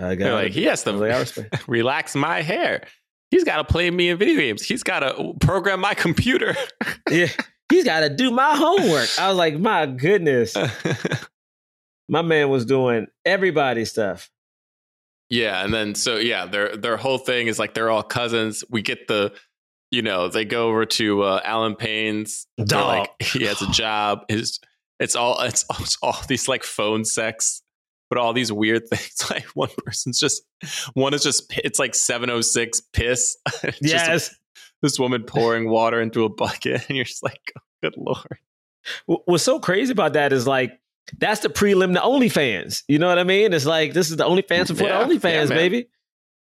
[0.00, 1.36] I got like he has to like,
[1.68, 2.86] relax my hair.
[3.30, 4.62] He's got to play me in video games.
[4.62, 6.54] He's got to program my computer.
[7.10, 7.28] yeah,
[7.70, 9.08] he's got to do my homework.
[9.18, 10.54] I was like, my goodness,
[12.08, 14.30] my man was doing everybody's stuff.
[15.32, 18.62] Yeah, and then so yeah, their their whole thing is like they're all cousins.
[18.68, 19.32] We get the
[19.90, 22.46] you know, they go over to uh, Allen Payne's.
[22.58, 24.26] Like he has a job.
[24.28, 24.60] His
[25.00, 27.62] it's all it's, it's all these like phone sex,
[28.10, 29.30] but all these weird things.
[29.30, 30.42] Like one person's just
[30.92, 33.34] one is just it's like seven oh six piss.
[33.80, 34.34] yes,
[34.82, 38.38] this woman pouring water into a bucket, and you're just like, oh, good lord.
[39.06, 40.78] What's so crazy about that is like
[41.18, 42.82] that's the prelim to OnlyFans.
[42.88, 43.52] You know what I mean?
[43.52, 45.88] It's like this is the OnlyFans before yeah, the OnlyFans, yeah, baby.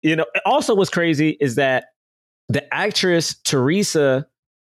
[0.02, 0.26] You know.
[0.44, 1.86] Also, what's crazy is that
[2.48, 4.26] the actress Theresa,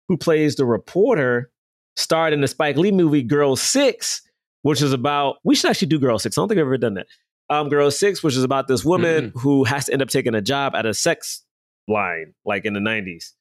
[0.07, 1.51] who plays the reporter,
[1.95, 4.21] starred in the Spike Lee movie Girl Six,
[4.61, 5.37] which is about.
[5.43, 6.37] We should actually do Girl Six.
[6.37, 7.07] I don't think I've ever done that.
[7.49, 9.39] Um, Girl Six, which is about this woman mm-hmm.
[9.39, 11.43] who has to end up taking a job at a sex
[11.87, 13.33] line, like in the nineties.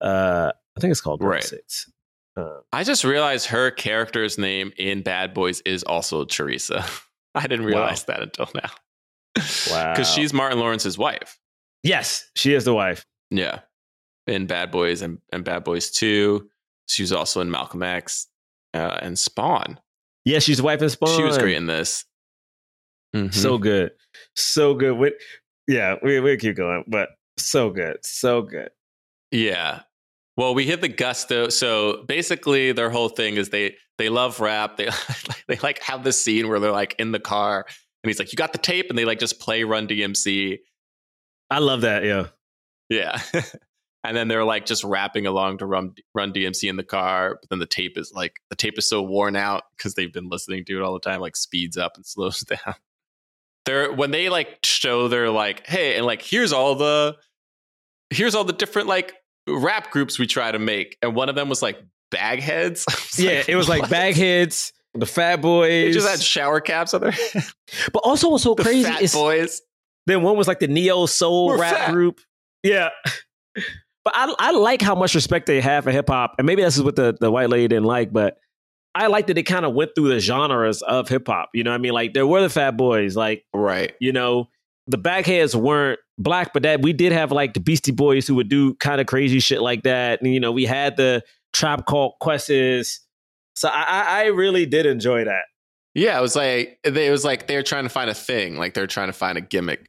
[0.00, 1.42] Uh, I think it's called Girl right.
[1.42, 1.90] Six.
[2.38, 6.84] Uh, I just realized her character's name in Bad Boys is also Theresa.
[7.34, 8.14] I didn't realize wow.
[8.14, 8.70] that until now.
[9.70, 9.92] Wow.
[9.92, 11.38] Because she's Martin Lawrence's wife.
[11.84, 13.06] Yes, she is the wife.
[13.30, 13.60] Yeah.
[14.26, 16.48] In Bad Boys and, and Bad Boys 2.
[16.88, 18.26] She was also in Malcolm X.
[18.74, 19.78] uh, and Spawn.
[20.24, 21.16] Yeah, she's the wife in Spawn.
[21.16, 22.04] She was great in this.
[23.14, 23.32] Mhm.
[23.32, 23.92] So good.
[24.34, 24.98] So good.
[24.98, 25.14] With,
[25.68, 27.98] yeah, we, we'll keep going, but so good.
[28.02, 28.70] So good.
[29.30, 29.82] Yeah.
[30.38, 31.48] Well, we hit the gusto.
[31.48, 34.76] So basically, their whole thing is they they love rap.
[34.76, 34.88] They
[35.48, 38.36] they like have this scene where they're like in the car, and he's like, "You
[38.36, 40.58] got the tape," and they like just play Run DMC.
[41.50, 42.04] I love that.
[42.04, 42.26] Yeah.
[42.88, 43.20] Yeah.
[44.04, 47.38] and then they're like just rapping along to Run Run DMC in the car.
[47.42, 50.28] But then the tape is like the tape is so worn out because they've been
[50.28, 52.76] listening to it all the time, like speeds up and slows down.
[53.66, 57.16] They're when they like show they're like, hey, and like here's all the
[58.10, 59.14] here's all the different like
[59.48, 60.96] rap groups we try to make.
[61.02, 61.78] And one of them was like
[62.10, 62.84] Bagheads.
[62.88, 63.90] Was Yeah, it was like what?
[63.90, 65.94] Bagheads, the Fat They Boys.
[65.94, 67.12] just had shower caps on their
[67.92, 69.60] but also what's so The crazy fat is boys.
[70.06, 71.92] then one was like the neo soul We're rap fat.
[71.92, 72.20] group.
[72.62, 72.90] Yeah.
[74.04, 76.36] But I, I like how much respect they have for hip hop.
[76.38, 78.38] And maybe this is what the, the white lady didn't like, but
[78.94, 81.50] I like that they kind of went through the genres of hip hop.
[81.52, 81.92] You know what I mean?
[81.92, 83.92] Like there were the fat boys, like, Right.
[84.00, 84.48] you know,
[84.88, 88.48] the Bagheads weren't black, but that we did have like the Beastie Boys who would
[88.48, 90.20] do kind of crazy shit like that.
[90.20, 91.22] And you know, we had the
[91.52, 93.00] Tribe Called Quests.
[93.54, 95.44] So I, I I really did enjoy that.
[95.94, 98.56] Yeah, it was like they it was like they were trying to find a thing,
[98.56, 99.88] like they're trying to find a gimmick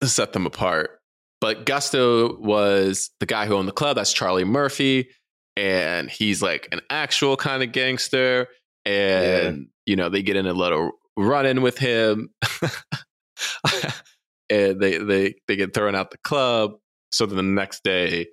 [0.00, 0.98] to set them apart.
[1.40, 3.96] But Gusto was the guy who owned the club.
[3.96, 5.10] That's Charlie Murphy,
[5.56, 8.48] and he's like an actual kind of gangster.
[8.84, 12.30] And you know they get in a little run in with him,
[14.50, 16.74] and they they they get thrown out the club.
[17.12, 18.28] So then the next day,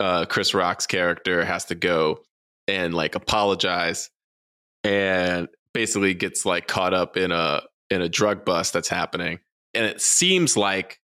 [0.00, 2.18] uh, Chris Rock's character has to go
[2.68, 4.10] and like apologize
[4.84, 9.38] and basically gets like caught up in a in a drug bust that's happening
[9.74, 10.98] and it seems like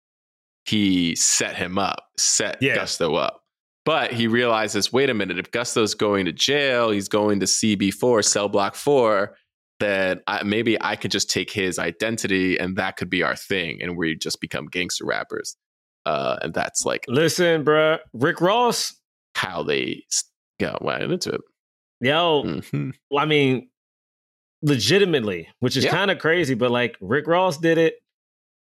[0.67, 2.75] he set him up set Yeah.
[2.75, 3.43] gusto up
[3.85, 8.25] but he realizes wait a minute if gusto's going to jail he's going to cb4
[8.25, 9.37] cell block 4
[9.85, 13.81] then I, maybe i could just take his identity and that could be our thing
[13.83, 15.57] and we just become gangster rappers
[16.07, 18.95] uh, and that's like Listen, bruh, Rick Ross,
[19.35, 20.05] how they
[20.61, 21.41] got went into it
[22.01, 22.93] yo, Mhm.
[23.17, 23.69] I mean,
[24.63, 25.91] legitimately, which is Yeah.
[25.91, 27.95] kind of crazy, but like Rick Ross did it.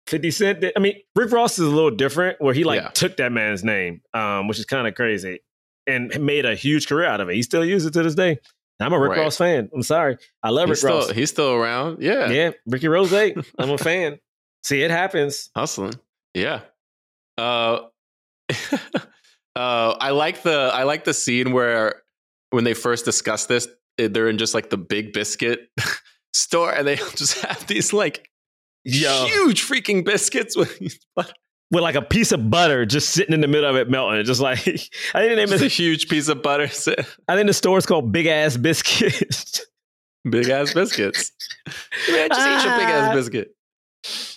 [0.06, 0.72] 50 Cent did.
[0.76, 2.88] I mean, Rick Ross is a little different where he like Yeah.
[2.90, 5.40] took that man's name, um, which is kind of crazy
[5.86, 7.34] and made a huge career out of it.
[7.34, 8.38] He still uses it to this day.
[8.80, 9.20] I'm a Rick Right.
[9.20, 9.70] Ross fan.
[9.74, 10.18] I'm sorry.
[10.42, 11.10] I love he's Rick Ross.
[11.10, 13.12] he's still around yeah yeah, Ricky Rose.
[13.12, 14.18] I'm a fan.
[14.64, 15.50] See, it happens.
[15.54, 15.94] hustling.
[16.34, 16.60] Yeah.
[17.38, 17.82] Uh,
[19.56, 22.02] uh, I like the I like the scene where
[22.50, 25.68] when they first discuss this, eh, they're in just like the big biscuit
[26.34, 28.28] store, and they just have these like
[28.84, 29.26] Yo.
[29.26, 30.78] huge freaking biscuits with
[31.72, 34.24] With like a piece of butter just sitting in the middle of it melting.
[34.24, 34.90] Just like, I think
[35.30, 36.64] the name just a huge piece of butter,
[37.28, 39.60] I think the store is called Big Ass Biscuit.
[40.30, 41.30] big ass biscuits.
[42.10, 43.08] Man, just eat your big Ah.
[43.10, 43.54] ass biscuit.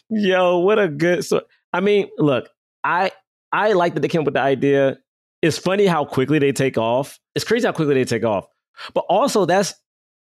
[0.10, 1.42] Yo, what a good so
[1.74, 2.50] I mean, look,
[2.84, 3.12] I
[3.52, 4.98] I like that they came up with the idea.
[5.42, 7.20] It's funny how quickly they take off.
[7.36, 8.46] It's crazy how quickly they take off.
[8.94, 9.74] But also that's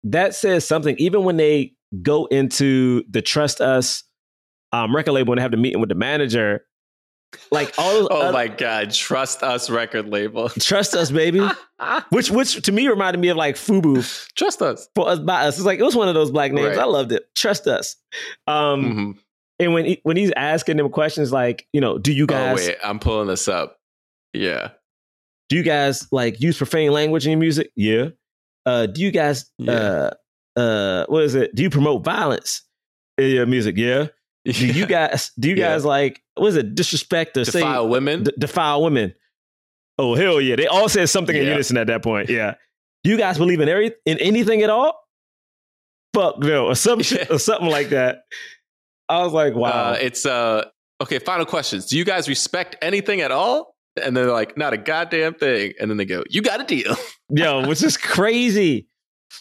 [0.04, 0.96] that says something.
[0.98, 4.04] Even when they go into the trust us
[4.72, 6.64] um record label and have the meeting with the manager,
[7.50, 10.48] like all Oh other- my god, trust us record label.
[10.60, 11.40] trust us, baby.
[12.10, 14.02] which which to me reminded me of like Fubu
[14.34, 14.88] trust us.
[14.94, 15.56] for us by us.
[15.56, 16.76] It's like it was one of those black names.
[16.76, 16.78] Right.
[16.78, 17.24] I loved it.
[17.34, 17.96] Trust us.
[18.46, 19.18] Um Mhm.
[19.58, 22.56] and when he, when he's asking them questions like, you know, do you Oh guys
[22.68, 23.78] wait, I'm pulling this up.
[24.34, 24.70] Yeah.
[25.48, 27.70] do you guys like use profane language in your music?
[27.76, 28.08] Yeah.
[28.64, 29.72] Uh, do you guys Yeah.
[29.72, 30.10] uh
[30.60, 31.54] uh what is it?
[31.54, 32.62] Do you promote violence
[33.18, 33.76] in your music?
[33.76, 34.08] Yeah.
[34.50, 35.70] Do you guys do you Yeah.
[35.70, 36.74] guys like what is it?
[36.74, 38.24] Disrespect or defile say women?
[38.24, 39.14] d- defile women?
[39.98, 40.56] Oh hell yeah!
[40.56, 42.28] They all said something in unison at that point.
[42.30, 42.54] Yeah.
[43.04, 44.98] Do you guys believe in every in anything at all?
[46.14, 48.22] Fuck no, or some shit, or something like that.
[49.08, 49.70] I was like, wow.
[49.92, 50.64] Uh, it's uh
[51.02, 51.18] okay.
[51.18, 51.86] Final questions.
[51.86, 53.74] Do you guys respect anything at all?
[54.02, 55.74] And they're like, not a goddamn thing.
[55.78, 56.96] And then they go, you got a deal.
[57.28, 58.88] Yo, which is crazy.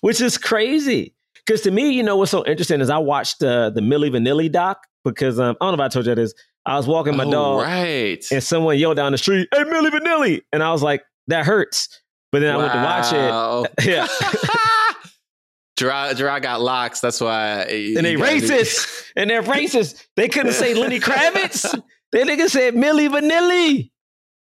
[0.02, 1.16] Which is crazy.
[1.52, 4.50] Because to me, you know what's so interesting is I watched uh, the Milli Vanilli
[4.50, 6.34] doc because um, I don't know if I told you this.
[6.66, 8.24] I was walking my Oh, dog right.
[8.32, 11.90] and someone yelled down the street, "Hey, Milli Vanilli!" And I was like, "That hurts."
[12.32, 13.66] But then I went to watch it, Wow.
[13.84, 14.08] Yeah.
[15.78, 17.02] Jerah, Jerah got locks.
[17.02, 17.64] That's why.
[17.64, 20.06] and they racist, and they're racist.
[20.16, 21.82] They couldn't say Lenny Kravitz.
[22.14, 23.92] They nigga said Milli Vanilli.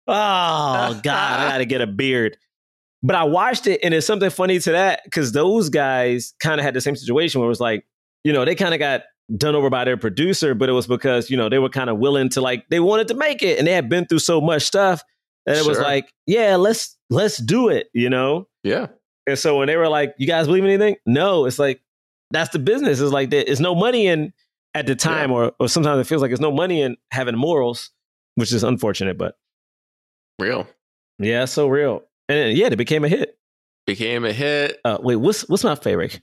[0.07, 2.37] Oh God, I gotta get a beard.
[3.03, 6.65] But I watched it, and it's something funny to that because those guys kind of
[6.65, 7.85] had the same situation where it was like,
[8.23, 9.03] you know, they kind of got
[9.37, 11.97] done over by their producer, but it was because you know they were kind of
[11.97, 14.63] willing to like they wanted to make it, and they had been through so much
[14.63, 15.03] stuff
[15.45, 18.47] that it was like, yeah, let's let's do it, you know.
[18.63, 18.87] yeah.
[19.27, 21.81] And so when they were like, "You guys believe in anything?" No, it's like
[22.31, 22.99] that's the business.
[22.99, 24.33] It's like there's no money in
[24.73, 27.91] at the time, or or sometimes it feels like there's no money in having morals,
[28.35, 29.17] which is unfortunate.
[29.17, 29.35] But
[30.39, 30.67] Real.
[31.19, 32.03] yeah, so real.
[32.29, 33.37] And yeah, it became a hit.
[33.85, 34.79] Became a hit.
[34.85, 36.19] Uh, wait, what's what's my favorite?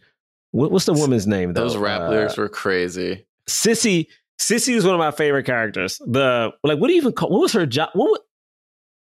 [0.53, 1.63] What, what's the woman's name though?
[1.63, 3.27] Those rap Uh, lyrics were crazy.
[3.49, 4.07] Sissy.
[4.41, 6.01] Sissy was one of my favorite characters.
[6.07, 7.29] The like, what do you even call?
[7.31, 7.91] What was her job?
[7.95, 8.23] What?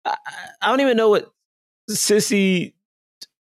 [0.05, 0.17] I,
[0.63, 1.31] I don't even know what
[1.91, 2.75] Sissy,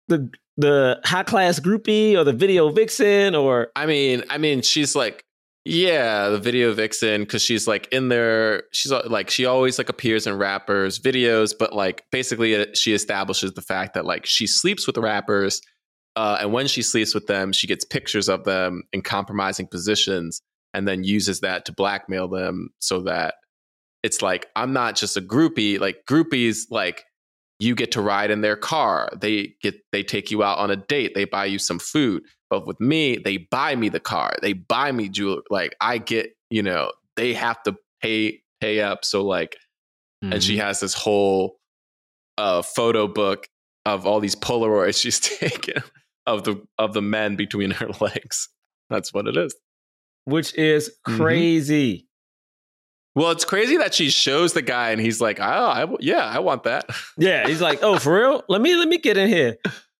[0.08, 4.94] the the high class groupie or the video vixen or I mean, I mean, she's
[4.94, 5.24] like,
[5.64, 8.64] yeah, the video vixen because she's like in there.
[8.72, 12.94] She's uh, like, she always like appears in rappers' videos, but like basically, uh, she
[12.94, 15.60] establishes the fact that like she sleeps with rappers,
[16.16, 20.42] uh, and when she sleeps with them, she gets pictures of them in compromising positions,
[20.74, 23.34] and then uses that to blackmail them so that
[24.02, 25.78] it's like I'm not just a groupie.
[25.78, 27.04] Like groupies, like
[27.62, 29.08] you get to ride in their car.
[29.16, 31.12] They get they take you out on a date.
[31.14, 32.22] They buy you some food.
[32.50, 34.34] But with me, they buy me the car.
[34.42, 35.42] They buy me jewelry.
[35.48, 39.04] Like I get, you know, they have to pay pay up.
[39.04, 39.56] So like,
[40.22, 41.58] and she has this whole
[42.38, 43.46] uh photo book
[43.86, 45.82] of all these Polaroids she's taken
[46.26, 48.48] of the of the men between her legs.
[48.90, 49.54] That's what it is.
[50.24, 51.16] which is Mhm.
[51.16, 52.06] crazy.
[53.14, 56.38] Well, it's crazy that she shows the guy and he's like, oh, I, yeah, I
[56.38, 56.86] want that.
[57.18, 58.42] Yeah, he's like, oh, for real?
[58.48, 59.56] Let me let me get in here.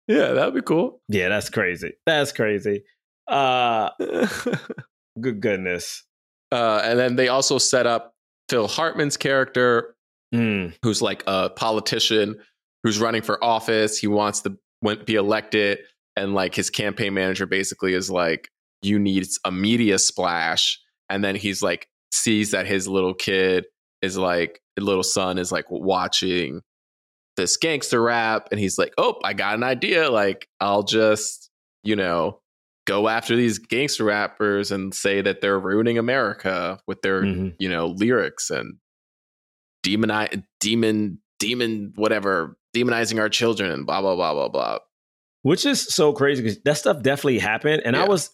[0.08, 1.00] yeah, that'd be cool.
[1.08, 1.92] Yeah, that's crazy.
[2.06, 2.84] That's crazy.
[3.28, 3.90] Uh,
[5.20, 6.04] good goodness.
[6.50, 8.12] Uh, and then they also set up
[8.48, 9.94] Phil Hartman's character,
[10.34, 10.72] Mm.
[10.82, 12.36] who's like a politician
[12.82, 13.98] who's running for office.
[13.98, 14.56] He wants to
[15.04, 15.80] be elected,
[16.16, 18.48] and like his campaign manager basically is like,
[18.80, 23.64] "You need a media splash." And then he's like, sees that his little kid
[24.02, 26.60] is like, little son is like watching
[27.36, 30.10] this gangster rap, and he's like, "Oh, I got an idea.
[30.10, 31.50] Like, I'll just,
[31.82, 32.38] you know."
[32.84, 37.54] Go after these gangster rappers and say that they're ruining America with their Mhm.
[37.60, 38.74] you know lyrics and
[39.86, 44.78] demonize demon demon whatever demonizing our children and blah blah blah blah blah
[45.42, 47.82] Which is so crazy because that stuff definitely happened.
[47.84, 48.30] And I was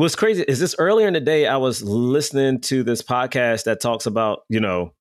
[0.00, 3.82] what's crazy is this earlier in the day I was listening to this podcast that
[3.82, 4.94] talks about, you know,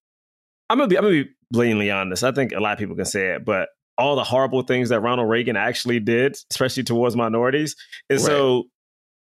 [0.70, 2.22] I'm gonna be I'm gonna be blatantly honest.
[2.22, 5.00] I think a lot of people can say it, but all the horrible things that
[5.00, 7.78] Ronald Reagan actually did, especially towards minorities.
[8.10, 8.66] And so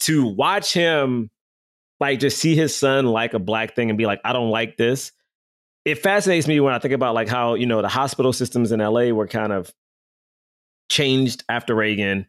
[0.00, 1.30] to watch him
[2.00, 4.76] like just see his son like a black thing and be like, I don't like
[4.76, 5.12] this.
[5.84, 8.80] It fascinates me when I think about like how, you know, the hospital systems in
[8.80, 9.72] LA were kind of
[10.88, 12.26] changed after Reagan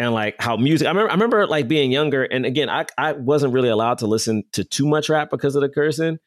[0.00, 3.12] and like how music I remember I remember like being younger and again I I
[3.12, 6.18] wasn't really allowed to listen to too much rap because of the cursing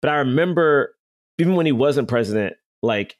[0.00, 0.94] but I remember
[1.38, 3.16] even when he wasn't president like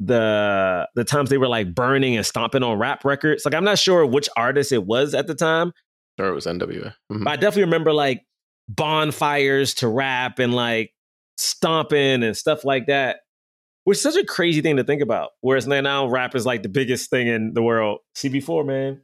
[0.00, 3.78] the the times they were like burning and stomping on rap records like I'm not
[3.78, 5.72] sure which artist it was at the time
[6.18, 7.24] or it was NWA Mhm.
[7.24, 8.24] but I definitely remember like
[8.68, 10.92] bonfires to rap and like
[11.36, 13.20] stomping and stuff like that,
[13.84, 15.30] which is such a crazy thing to think about.
[15.40, 17.98] Whereas now, now rap is like the biggest thing in the world.
[18.16, 19.00] CB4, man.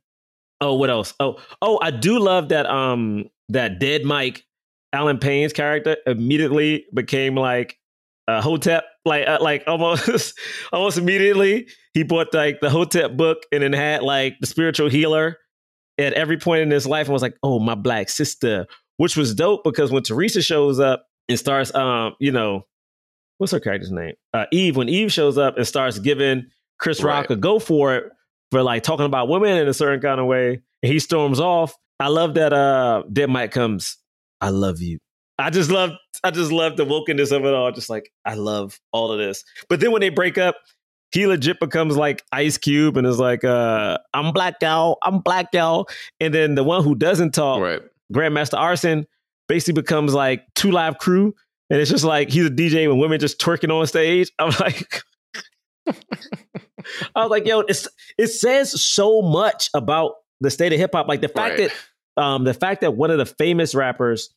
[0.61, 1.15] Oh, what else?
[1.21, 4.45] Oh, oh, I do love that um that dead Mike
[4.93, 7.79] Allen Payne's character immediately became like
[8.27, 10.39] a Hotep, like uh, like almost
[10.73, 11.69] almost immediately.
[11.95, 15.39] He bought like the Hotep book and then had like the spiritual healer
[15.99, 18.67] at every point in his life and was like, "Oh, my black sister,"
[18.97, 22.67] which was dope because when Theresa shows up and starts, um, you know,
[23.39, 24.15] what's her character's name?
[24.35, 24.77] Uh, Eve.
[24.77, 26.47] When Eve shows up and starts giving
[26.79, 27.37] Chris Rock Right.
[27.39, 28.05] a go for it
[28.51, 31.77] for like talking about women in a certain kind of way, and he storms off.
[32.01, 32.53] I love that.
[32.53, 33.97] Uh, Dead Mike comes.
[34.41, 34.99] I love you.
[35.39, 35.91] I just love.
[36.25, 37.71] I just love the wokeness of it all.
[37.73, 39.45] Just like I love all of this.
[39.69, 40.57] But then when they break up,
[41.13, 45.49] he legit becomes like Ice Cube and is like, uh, I'm black y'all, I'm black
[45.53, 45.89] y'all.
[46.21, 47.83] And then the one who doesn't talk, right
[48.13, 49.07] Grandmaster Arson,
[49.49, 51.35] basically becomes like two live crew.
[51.71, 54.31] And it's just like he's a DJ when women just twerking on stage.
[54.39, 55.03] I'm like,
[57.15, 61.09] I was like, yo, it's it says so much about the state of hip hop.
[61.09, 61.71] Like the fact Right.
[62.17, 64.31] that um the fact that one of the famous rappers,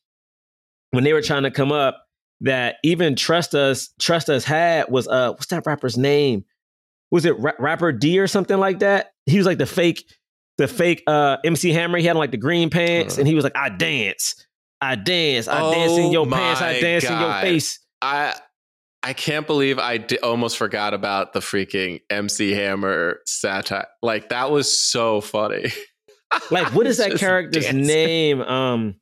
[0.92, 2.06] when they were trying to come up,
[2.42, 6.46] that even Trust Us, Trust Us had was uh what's that rapper's name?
[7.12, 9.12] Was it Ra- rapper D or something like that?
[9.26, 10.06] He was like the fake,
[10.58, 11.98] the fake uh MC Hammer.
[11.98, 13.22] He had like the green pants, Uh-huh.
[13.22, 14.36] and he was like, I dance,
[14.80, 17.80] I dance, I dance in Oh your pants, I dance in your face.
[18.02, 18.34] i
[19.04, 24.78] i can't believe i almost forgot about the freaking MC Hammer satire like that was
[24.78, 25.72] so funny
[26.50, 27.82] Like, what is that character's dancing.
[27.86, 28.40] name?
[28.42, 28.96] Um,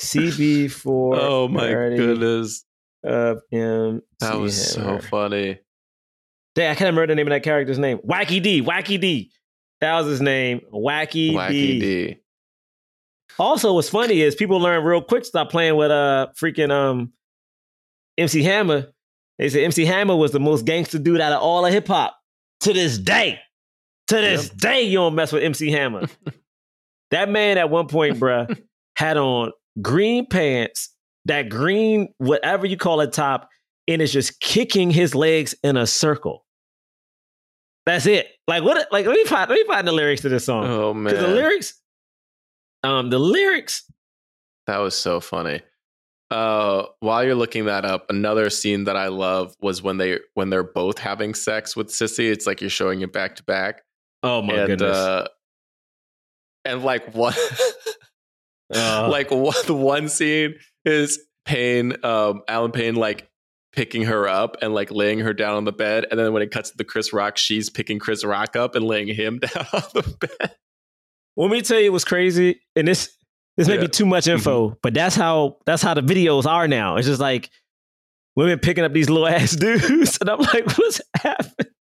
[0.00, 1.16] CB4.
[1.16, 2.64] oh my goodness
[3.04, 5.00] Of MC that was Hammer.
[5.00, 5.60] so funny
[6.54, 7.98] Dang, I can't remember the name of that character's name.
[8.06, 8.60] Wacky D.
[8.62, 9.30] Wacky D.
[9.80, 11.80] That was his name, Wacky, Wacky D.
[11.80, 12.16] D.
[13.38, 17.12] Also, what's funny is people learn real quick stop playing with uh freaking um
[18.18, 18.88] MC Hammer.
[19.38, 22.16] They said MC Hammer was the most gangster dude out of all of hip hop.
[22.60, 23.40] To this day.
[24.08, 26.06] To this day, you don't mess with MC Hammer.
[27.10, 28.56] that man at one point, bruh,
[28.96, 33.48] had on green pants, that green, whatever you call it, top,
[33.88, 36.44] and is just kicking his legs in a circle.
[37.84, 38.28] That's it.
[38.46, 38.86] Like what?
[38.92, 40.66] Like let me find let me find the lyrics to this song.
[40.66, 41.74] Oh man, the lyrics,
[42.84, 43.90] um, the lyrics.
[44.66, 45.62] that was so funny.
[46.32, 50.50] Uh, while you're looking that up, another scene that I love was when they when
[50.50, 52.30] they're both having sex with Sissy.
[52.30, 53.82] It's like you're showing it back to back,
[54.22, 54.96] Oh my and goodness!
[54.96, 55.28] uh,
[56.64, 57.36] and like what,
[58.74, 60.54] Uh, like what the one scene
[60.86, 63.28] is Payne, um, Allen Payne, like
[63.74, 66.50] picking her up and like laying her down on the bed, and then when it
[66.50, 69.82] cuts to the Chris Rock, she's picking Chris Rock up and laying him down on
[69.92, 70.56] the bed.
[71.36, 73.14] Let me tell you what's crazy, and this
[73.56, 73.80] this may Yeah.
[73.82, 76.96] be too much info, but that's how that's how the videos are now.
[76.96, 77.50] It's just like
[78.36, 81.72] women picking up these little ass dudes, and I'm like, what's happening?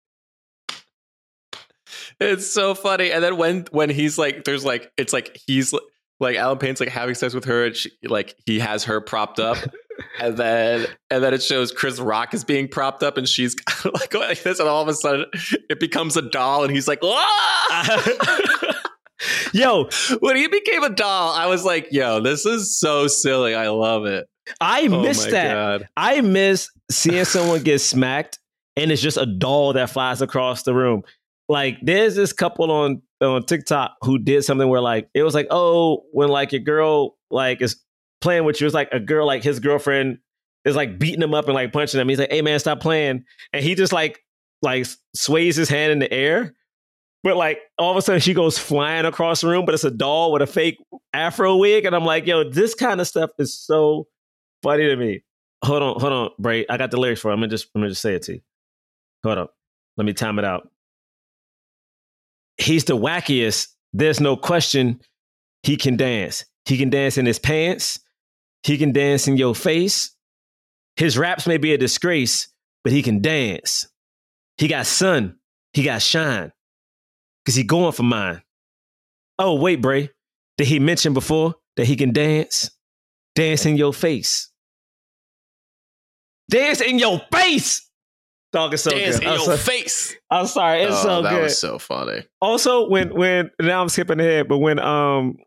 [2.20, 3.12] It's so funny.
[3.12, 5.74] And then when when he's like, there's like, it's like he's
[6.20, 9.40] like Allen Payne's like having sex with her, and she, like he has her propped
[9.40, 9.58] up,
[10.22, 13.56] and then and then it shows Chris Rock is being propped up, and she's
[13.86, 15.26] like like this, and all of a sudden
[15.70, 18.78] it becomes a doll, and he's like, "Ah!"
[19.54, 23.56] Yo, when he became a doll, I was like, "Yo, this is so silly.
[23.56, 24.28] I love it."
[24.60, 25.54] I Oh missed my that.
[25.54, 25.88] God.
[25.96, 28.40] I miss seeing someone get smacked,
[28.76, 31.04] and it's just a doll that flies across the room.
[31.50, 35.48] Like there's this couple on on TikTok who did something where like it was like,
[35.52, 37.82] oh, when like your girl like is
[38.22, 40.18] playing with you, it's like a girl like his girlfriend
[40.66, 42.10] is like beating him up and like punching him.
[42.10, 44.20] He's like, hey man, stop playing, and he just like
[44.62, 46.56] like sways his hand in the air.
[47.24, 49.92] But like all of a sudden she goes flying across the room, but it's a
[49.92, 50.78] doll with a fake
[51.14, 54.08] afro wig, and I'm like, yo, this kind of stuff is so
[54.64, 55.24] funny to me.
[55.64, 56.66] Hold on, hold on, Bray.
[56.68, 57.34] I got the lyrics for it.
[57.34, 58.42] I'm gonna just I'm gonna just say it to you.
[59.24, 59.54] Hold up.
[59.98, 60.70] Let me time it out.
[62.58, 63.68] He's the wackiest.
[63.94, 65.00] There's no question.
[65.64, 66.46] He can dance.
[66.66, 68.00] He can dance in his pants.
[68.64, 70.16] He can dance in your face.
[70.96, 72.48] His raps may be a disgrace,
[72.84, 73.88] but he can dance.
[74.58, 75.38] He got sun.
[75.74, 76.52] He got shine.
[77.46, 78.42] Cause he going for mine.
[79.40, 80.10] Oh, wait, Bray.
[80.58, 82.70] Did he mention before that he can dance?
[83.36, 84.50] Dance in your face.
[86.50, 87.88] Dance in your face.
[88.52, 89.24] Dog is so Dance good.
[89.24, 90.16] in I'm, your so- face.
[90.30, 91.44] I'm sorry, it's oh, so that good.
[91.44, 92.24] was so funny.
[92.42, 95.38] also, when when now I'm skipping ahead, but when um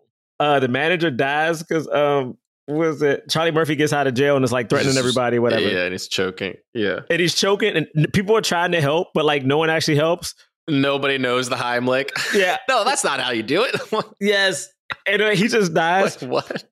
[0.41, 4.37] uh the manager dies because um what was it Charlie Murphy gets out of jail
[4.37, 6.55] and is like threatening everybody, whatever, Yeah, and he's choking.
[6.73, 7.01] Yeah.
[7.11, 10.35] and he's choking, and people are trying to help, but like no one actually helps.
[10.69, 12.11] Nobody knows the Heimlich.
[12.35, 12.57] Yeah.
[12.69, 13.81] no, that's not how you do it.
[14.21, 14.69] Yes,
[15.07, 16.21] and uh, he just dies.
[16.23, 16.65] like, what?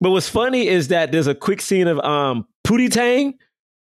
[0.00, 3.34] But what's funny is that there's a quick scene of um Pootie Tang.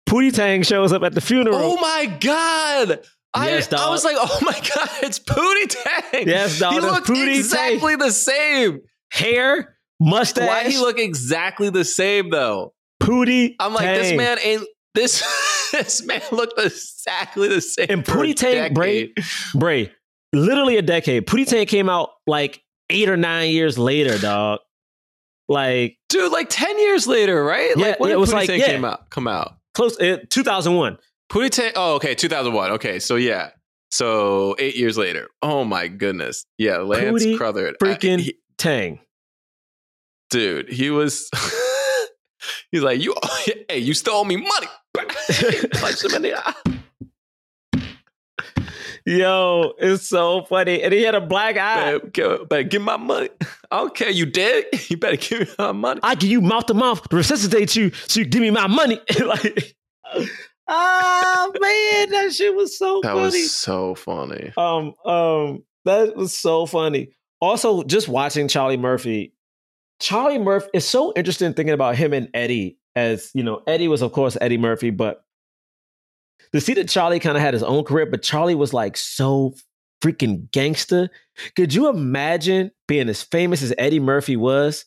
[0.09, 1.57] Pootie Tang shows up at the funeral.
[1.57, 2.99] Oh my god!
[3.37, 5.67] Yes, I, I was like, oh my god, it's Pootie
[6.11, 6.27] Tang.
[6.27, 7.35] Yes, dog, He looked Pootie Tang.
[7.35, 8.81] exactly the same.
[9.11, 10.47] Hair, mustache.
[10.47, 12.73] Why he look exactly the same though?
[13.01, 13.55] Pootie.
[13.59, 15.23] I'm like, this man ain't this.
[15.71, 17.87] this man looked exactly the same.
[17.89, 19.13] And Pootie Tang, Bray.
[19.55, 19.91] Bray,
[20.33, 21.25] literally a decade.
[21.27, 24.59] Pootie Tang came out like eight or nine years later, dog.
[25.47, 27.71] Like dude, like ten years later, right?
[27.75, 28.65] Yeah, like when yeah, it was Pootie like- Tang yeah.
[28.67, 29.09] came out?
[29.09, 29.55] Come out.
[29.73, 30.97] close, uh, 2001.
[31.31, 31.71] Pootie Tang.
[31.75, 32.71] Oh, okay, 2001.
[32.71, 33.49] Okay, so yeah,
[33.91, 35.27] so eight years later.
[35.41, 36.45] Oh my goodness.
[36.57, 37.75] Yeah, Lance Pootie Crothers.
[37.81, 38.99] I- Freaking he- Tang.
[40.29, 41.29] dude, he was.
[42.71, 43.15] he's like, you.
[43.69, 44.67] Hey, you stole me money.
[45.73, 47.81] Punched him in the eye.
[49.05, 50.83] Yo, it's so funny.
[50.83, 51.93] And he had a black eye.
[51.97, 53.29] Better, give- better give me my money.
[53.71, 54.09] I don't care.
[54.11, 54.65] You dead?
[54.89, 55.99] You better give me my money.
[56.03, 58.99] I give you mouth to mouth to resuscitate you so you give me my money.
[59.25, 59.75] like,
[60.67, 63.23] oh man, that shit was so That funny.
[63.23, 64.51] was so funny.
[64.57, 67.15] um, um, that was so funny.
[67.39, 69.33] Also, just watching Charlie Murphy,
[70.01, 72.77] Charlie Murphy is so interesting thinking about him and Eddie.
[72.95, 75.23] As you know, Eddie was of course Eddie Murphy, but
[76.51, 79.53] to see that Charlie kind of had his own career, but Charlie was like so
[80.03, 81.09] freaking gangster.
[81.55, 84.85] Could you imagine being as famous as Eddie Murphy was,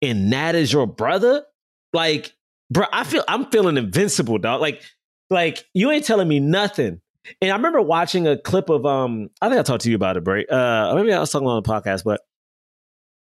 [0.00, 1.44] and that is your brother?
[1.92, 2.32] Like,
[2.70, 4.60] bro, I feel I'm feeling invincible, dog.
[4.60, 4.82] Like,
[5.28, 7.00] like you ain't telling me nothing.
[7.40, 10.16] And I remember watching a clip of um, I think I talked to you about
[10.16, 10.46] it, Bray.
[10.46, 12.22] Uh, maybe I was talking on the podcast, but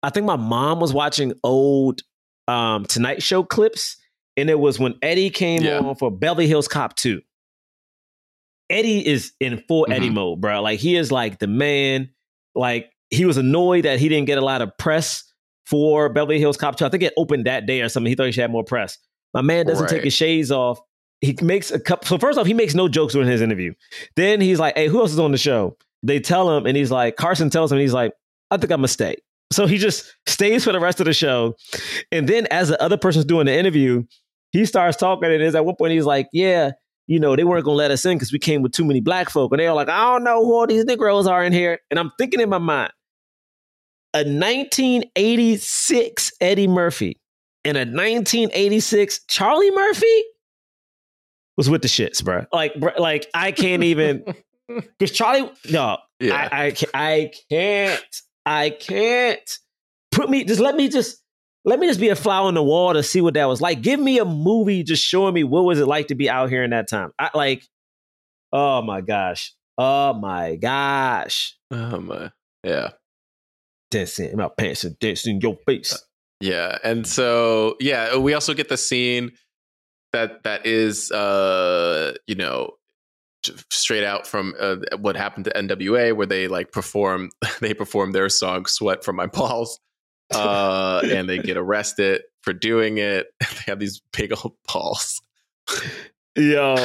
[0.04, 2.02] I think my mom was watching old
[2.48, 3.98] um Tonight Show clips,
[4.38, 5.80] and it was when Eddie came Yeah.
[5.80, 7.22] on for Beverly Hills Cop 2.
[8.70, 10.14] Eddie is in full Eddie Mhm.
[10.16, 10.62] mode, bro.
[10.62, 12.10] Like he is like the man.
[12.56, 15.32] like he was annoyed that he didn't get a lot of press
[15.68, 16.86] for Beverly Hills Cop 2.
[16.88, 18.10] I think it opened that day or something.
[18.10, 18.98] He thought he should have more press.
[19.36, 19.91] My man doesn't Right.
[19.91, 20.80] take his shades off.
[21.22, 22.08] He makes a couple.
[22.08, 23.74] So first off, he makes no jokes during his interview.
[24.16, 26.89] Then he's like, "Hey, who else is on the show?" They tell him, and he's
[26.89, 28.14] like, Carson tells him, and he's like,
[28.50, 29.18] "I think I'm gonna stay."
[29.52, 31.56] So he just stays for the rest of the show.
[32.12, 34.04] And then as the other person's doing the interview,
[34.52, 36.72] he starts talking, and is at one point he's like, "Yeah,
[37.08, 39.30] you know, they weren't gonna let us in because we came with too many black
[39.30, 42.00] folk," and they're like, "I don't know who all these Negroes are in here." And
[42.00, 42.91] I'm thinking in my mind,
[44.14, 47.20] a 1986 Eddie Murphy
[47.66, 50.24] and a 1986 Charlie Murphy
[51.58, 52.45] was with the shits, bro.
[52.54, 54.24] Like, bro, like I can't even
[54.68, 56.50] because Charlie, no, Yeah.
[56.52, 58.04] I, I, I can't,
[58.48, 59.60] I can't
[60.12, 60.45] put me.
[60.45, 61.22] Just let me just
[61.66, 63.82] let me just be a fly on the wall to see what that was like.
[63.82, 66.64] Give me a movie just showing me what was it like to be out here
[66.64, 67.12] in that time.
[67.20, 67.64] I like,
[68.54, 72.30] oh my gosh, oh my gosh, Um, uh,
[72.64, 72.91] yeah.
[73.91, 76.02] dancing in my pants and dancing in your face.
[76.39, 79.32] Yeah, and so yeah, we also get the scene
[80.14, 82.77] that that is uh you know
[83.72, 87.30] straight out from uh, what happened to NWA where they like perform
[87.62, 89.80] they perform their song "Sweat from My Balls,"
[90.34, 93.28] uh, and they get arrested for doing it.
[93.39, 95.22] They have these big old balls
[96.36, 96.76] Yo,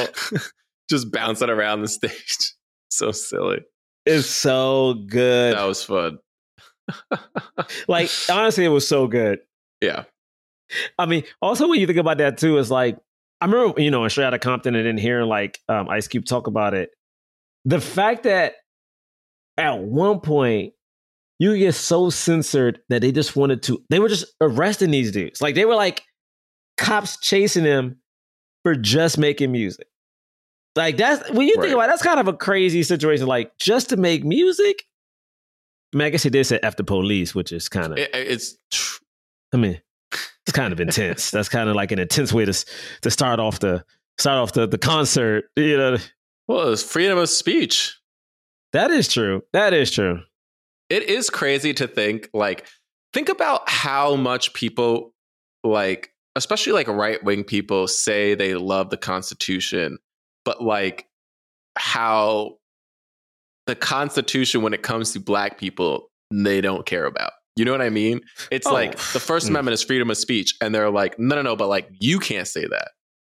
[0.89, 2.53] just bouncing around the stage.
[2.89, 3.61] So silly.
[4.05, 5.55] it's so good.
[5.55, 6.19] That was fun.
[7.87, 9.39] Like honestly, it was so good.
[9.79, 10.03] Yeah.
[10.97, 12.97] I mean, also when you think about that too, it's like
[13.43, 16.25] I remember, you know, in Straight Outta Compton and then hearing like um, Ice Cube
[16.25, 16.91] talk about it.
[17.65, 18.53] The fact that
[19.57, 20.73] at one point
[21.39, 25.41] you get so censored that they just wanted to, they were just arresting these dudes.
[25.41, 26.03] Like they were like
[26.77, 27.97] cops chasing them
[28.63, 29.87] for just making music.
[30.75, 31.73] Like that's when you think Right.
[31.73, 33.27] about it, that's kind of a crazy situation.
[33.27, 34.83] Like just to make music.
[35.93, 38.57] I mean, I guess he did say the police, which is kind of It- it's
[39.53, 39.81] I mean,
[40.53, 41.31] kind of intense.
[41.31, 42.53] That's kind of like an intense way to
[43.01, 43.83] to start off the
[44.17, 45.45] start off the the concert.
[45.55, 45.97] You know,
[46.47, 47.97] well, it's freedom of speech.
[48.71, 49.43] that is true.
[49.53, 50.21] That is true.
[50.89, 52.67] it is crazy to think like
[53.13, 55.13] think about how much people
[55.63, 59.97] like especially like right-wing people say they love the constitution
[60.45, 61.07] but like
[61.77, 62.57] how
[63.67, 67.81] the constitution when it comes to black people they don't care about you know what
[67.81, 68.19] i mean
[68.51, 68.73] it's Oh.
[68.73, 69.51] like the first Mm.
[69.51, 72.47] amendment is freedom of speech and they're like no no no but like you can't
[72.47, 72.89] say that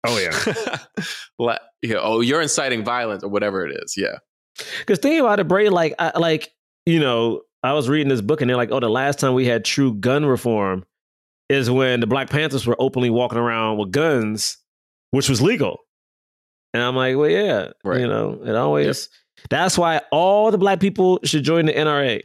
[0.06, 0.76] Oh yeah.
[1.40, 4.18] like, you know, oh you're inciting violence or whatever it is yeah
[4.78, 5.68] Because think about it, Bray.
[5.70, 6.50] Like, I, like
[6.86, 9.44] you know, I was reading this book and they're like, oh, the last time we
[9.46, 10.84] had true gun reform
[11.48, 14.56] is when the Black Panthers were openly walking around with guns,
[15.10, 15.78] which was legal.
[16.72, 18.00] And I'm like, well, yeah, Right.
[18.00, 19.08] you know, it always.
[19.50, 22.22] That's why all the black people should join the NRA.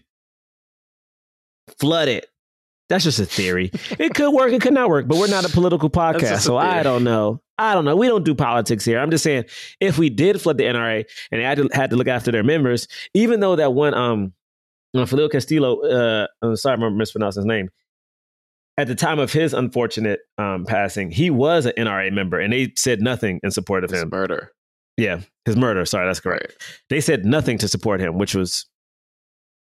[1.80, 2.28] Flood it.
[2.90, 3.72] That's just a theory.
[3.98, 6.58] it could work, it could not work, but we're not a political podcast, a so
[6.58, 7.42] I don't know.
[7.58, 7.96] I don't know.
[7.96, 9.00] We don't do politics here.
[9.00, 9.46] I'm just saying,
[9.80, 12.44] if we did flood the NRA and they had to, had to look after their
[12.44, 14.34] members, even though that one, um,
[14.96, 17.70] uh, Fidel Castillo, uh, I'm sorry, I'm mispronouncing his name.
[18.78, 22.74] At the time of his unfortunate um, passing, he was an NRA member, and they
[22.76, 24.10] said nothing in support of it's him.
[24.10, 24.52] murder
[24.98, 25.86] Yeah, his murder.
[25.86, 26.44] Sorry, that's correct.
[26.44, 28.66] right They said nothing to support him, which was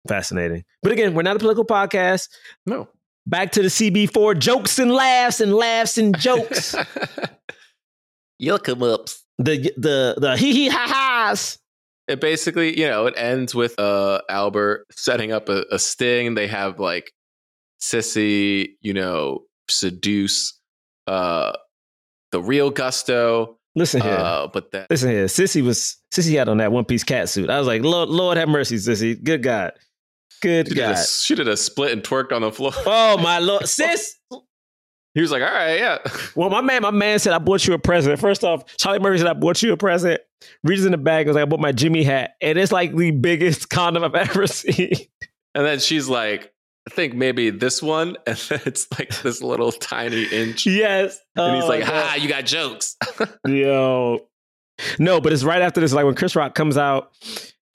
[0.07, 0.65] fascinating.
[0.83, 2.29] But again, we're not a political podcast.
[2.67, 2.89] no
[3.27, 6.75] Back to the CB4 jokes and laughs and laughs and jokes.
[8.39, 9.23] You'll come ups.
[9.39, 11.59] the the the hee hee ha ha's.
[12.07, 16.35] It basically, you know, it ends with uh Albert setting up a, a sting.
[16.35, 17.13] They have like
[17.83, 20.59] Sissy, you know, seduce
[21.07, 21.53] uh
[22.33, 23.59] the real Gusto.
[23.75, 24.13] Listen here.
[24.13, 25.27] Uh, but that Listen here.
[25.27, 27.51] Sissy was Sissy had on that one piece cat suit.
[27.51, 29.23] I was like, Lord, Lord have mercy, Sissy.
[29.23, 29.73] Good God.
[30.41, 32.73] Good she did, a, she did a split and twerked on the floor.
[32.87, 33.67] Oh my Lord.
[33.69, 34.17] Sis.
[35.15, 35.99] He was like, "All right, yeah."
[36.37, 38.21] Well, my man, my man said I bought you a present.
[38.21, 40.21] First off, Charlie Murray said I bought you a present.
[40.63, 42.33] Reaches in the bag, was like, I bought my Jimmy hat.
[42.41, 44.93] And it's like the biggest condom I've ever seen.
[45.55, 46.53] And then she's like,
[46.87, 50.67] "I think maybe this one," and then it's like this little tiny inch.
[50.67, 51.19] yes.
[51.35, 51.91] And he's Oh, like, God.
[51.91, 52.97] "Ha, you got jokes."
[53.47, 54.29] Yo.
[55.01, 57.11] No, but it's right after this, like when Chris Rock comes out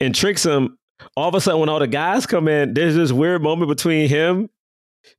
[0.00, 0.78] and tricks him,
[1.16, 4.08] all of a sudden when all the guys come in, there's this weird moment between
[4.08, 4.48] him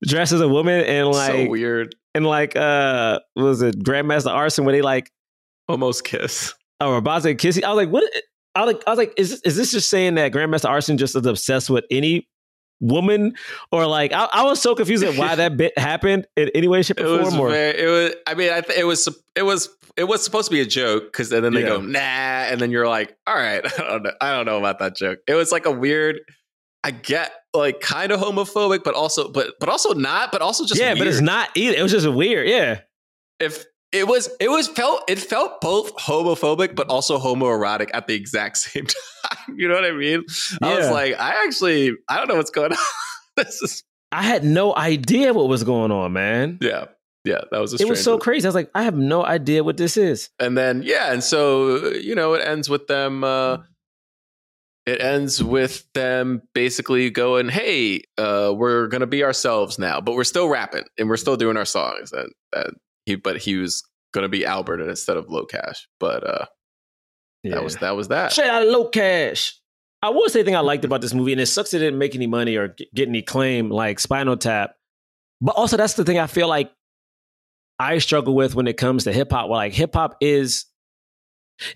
[0.06, 1.96] dressed as a woman and like so weird.
[2.16, 5.12] and like uh what was it Grandmaster Arson where they like
[5.68, 6.54] Almost kiss.
[6.82, 7.60] or about to kiss.
[7.64, 8.04] I was like, what
[8.56, 11.16] I was like, I was like, is is this just saying that Grandmaster Arson just
[11.16, 12.28] is obsessed with any
[12.80, 13.36] woman?
[13.72, 16.82] Or like I, I was so confused at why that bit happened in any way,
[16.82, 17.40] shape, It or was form.
[17.42, 17.80] Or, very.
[17.80, 18.14] It was.
[18.28, 19.08] I mean, I th- it was.
[19.36, 19.70] It was.
[19.98, 21.68] It was supposed to be a joke because then they Yeah.
[21.68, 24.12] go nah, and then you're like, all right, I don't know.
[24.20, 25.20] I don't know about that joke.
[25.28, 26.20] It was like a weird.
[26.84, 30.80] I get like kind of homophobic, but also but but also not, but also just
[30.80, 31.76] yeah, but it's not either.
[31.78, 32.48] It was just weird.
[32.48, 32.82] Yeah.
[33.40, 38.14] if it was it was felt it felt both homophobic but also homoerotic at the
[38.14, 39.56] exact same time.
[39.58, 40.24] You know what I mean?
[40.62, 42.78] I was like, I actually I don't know what's going on.
[43.38, 46.58] this is I had no idea what was going on, man.
[46.62, 46.86] yeah.
[47.26, 48.20] Yeah, that was a It was so one.
[48.22, 48.46] crazy.
[48.46, 50.30] I was like, I have no idea what this is.
[50.40, 53.58] and then yeah and so you know it ends with them uh
[54.86, 60.24] it ends with them basically going hey uh we're gonna be ourselves now but we're
[60.24, 62.76] still rapping and we're still doing our songs and, and
[63.06, 63.84] he but he was
[64.14, 66.45] gonna be albert instead of LoCash but uh
[67.51, 69.53] that was that was that Straight out LoCash.
[70.01, 71.97] I will say the thing I liked about this movie, and it sucks it didn't
[71.97, 74.76] make any money or get, get any claim like Spinal Tap.
[75.41, 76.72] But also, that's the thing I feel like
[77.80, 79.49] I struggle with when it comes to hip hop.
[79.49, 80.66] Well, like hip hop is,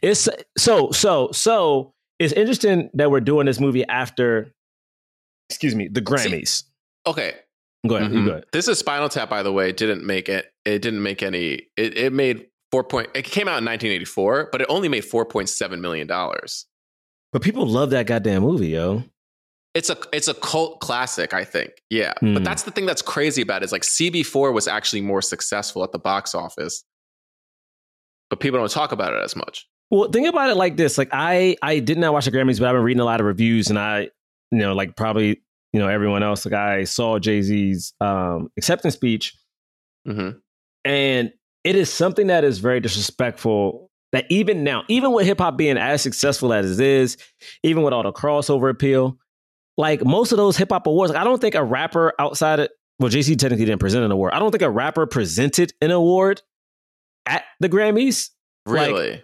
[0.01, 1.93] it's so so so.
[2.19, 4.53] It's interesting that we're doing this movie after,
[5.49, 6.63] excuse me, the Grammys.
[7.07, 7.34] okay
[7.88, 8.25] go ahead, Mhm.
[8.25, 8.45] go ahead.
[8.51, 11.97] this is spinal tap by the way didn't make it it didn't make any it,
[11.97, 16.05] it made four point it came out in 1984 but it only made 4.7 million
[16.07, 16.65] dollars
[17.32, 19.03] But people love that goddamn movie, yo.
[19.75, 21.71] It's a it's a cult classic, I think.
[21.91, 22.34] Yeah, Hmm.
[22.34, 25.84] but that's the thing that's crazy about it is like CB4 was actually more successful
[25.84, 26.84] at the box office,
[28.30, 29.67] but people don't talk about it as much.
[29.91, 32.67] Well, think about it like this: like I, I did not watch the Grammys, but
[32.67, 34.09] I've been reading a lot of reviews, and I,
[34.51, 35.41] you know, like probably
[35.74, 36.45] you know everyone else.
[36.45, 39.36] Like I saw Jay Z's um, acceptance speech,
[40.05, 40.32] hmm
[40.86, 41.32] and
[41.65, 43.89] it is something that is very disrespectful.
[44.11, 47.17] That even now, even with hip hop being as successful as it is,
[47.61, 49.20] even with all the crossover appeal,
[49.78, 52.70] like most of those hip hop awards, like I don't think a rapper outside of
[52.99, 54.34] well, Jay Z technically didn't present an award.
[54.34, 56.41] I don't think a rapper presented an award
[57.26, 58.30] at the Grammys.
[58.65, 59.24] Like, Really?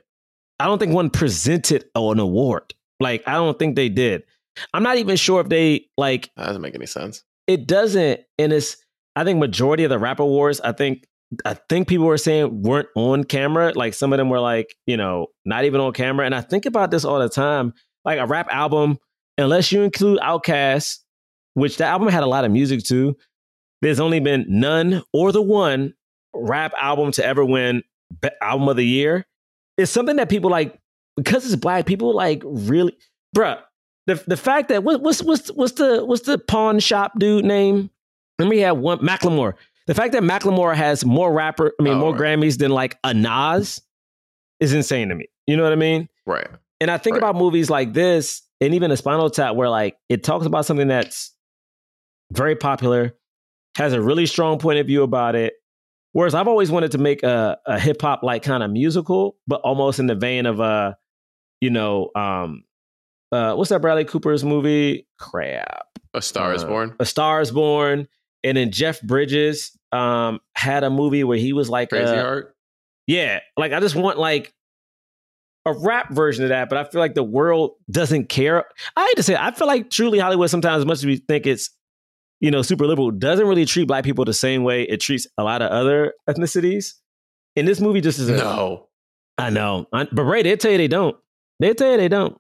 [0.60, 2.74] I don't think one presented an award.
[3.00, 4.24] Like I don't think they did.
[4.74, 7.24] I'm not even sure if they like that doesn't make any sense.
[7.48, 8.78] it doesn't and it's
[9.16, 11.06] I think majority of the rap awards I think
[11.44, 13.74] I think people were saying weren't on camera.
[13.74, 16.26] Like some of them were like, you know, not even on camera.
[16.26, 17.74] And I think about this all the time.
[18.06, 19.00] Like a rap album,
[19.38, 21.00] unless you include Outkast,
[21.56, 23.18] which the album had a lot of music too,
[23.82, 25.94] there's only been none or the one
[26.34, 27.84] rap album to ever win
[28.42, 29.26] album of the year.
[29.78, 30.80] It's something that people like
[31.18, 32.96] because it's black people like really
[33.36, 33.62] bruh.
[34.08, 37.90] The the fact that what, what's what's what's the what's the pawn shop dude name?
[38.40, 39.54] Let me have one Macklemore.
[39.88, 42.40] The fact that Macklemore has more rapper, I mean, Oh, more right.
[42.40, 43.82] Grammys than like a Nas
[44.60, 45.28] is insane to me.
[45.48, 46.10] You know what I mean?
[46.26, 46.48] Right.
[46.82, 47.20] And I think Right.
[47.24, 50.88] about movies like this and even a Spinal Tap where like it talks about something
[50.88, 51.34] that's
[52.32, 53.16] very popular,
[53.78, 55.54] has a really strong point of view about it.
[56.14, 59.62] Whereas I've always wanted to make a, a hip hop like kind of musical, but
[59.62, 60.94] almost in the vein of uh,
[61.62, 62.64] you know, um
[63.32, 65.08] uh what's that Bradley Cooper's movie?
[65.20, 65.86] Crap.
[66.14, 66.96] A Star is Uh, Born.
[67.00, 68.08] A Star is Born.
[68.44, 72.56] And then Jeff Bridges um had a movie where he was like Crazy uh, Heart.
[73.08, 74.54] yeah, like I just want like
[75.68, 78.66] a rap version of that, but I feel like the world doesn't care.
[78.96, 81.18] I hate to say, it, I feel like truly Hollywood sometimes, as much as we
[81.18, 81.72] think it's
[82.40, 85.44] you know super liberal, doesn't really treat black people the same way it treats a
[85.44, 86.94] lot of other ethnicities.
[87.56, 88.90] And this movie just is a, No.
[89.38, 91.16] I know, I, but Ray, they tell you they don't.
[91.60, 92.38] They tell you they don't.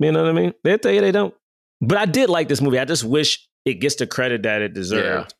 [0.00, 0.54] You know what I mean?
[0.64, 1.34] They tell you they don't.
[1.80, 2.78] But I did like this movie.
[2.78, 5.34] I just wish it gets the credit that it deserved.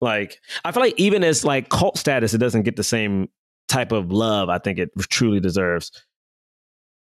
[0.00, 3.28] Like I feel like even as like cult status, it doesn't get the same
[3.68, 5.90] type of love I think it truly deserves.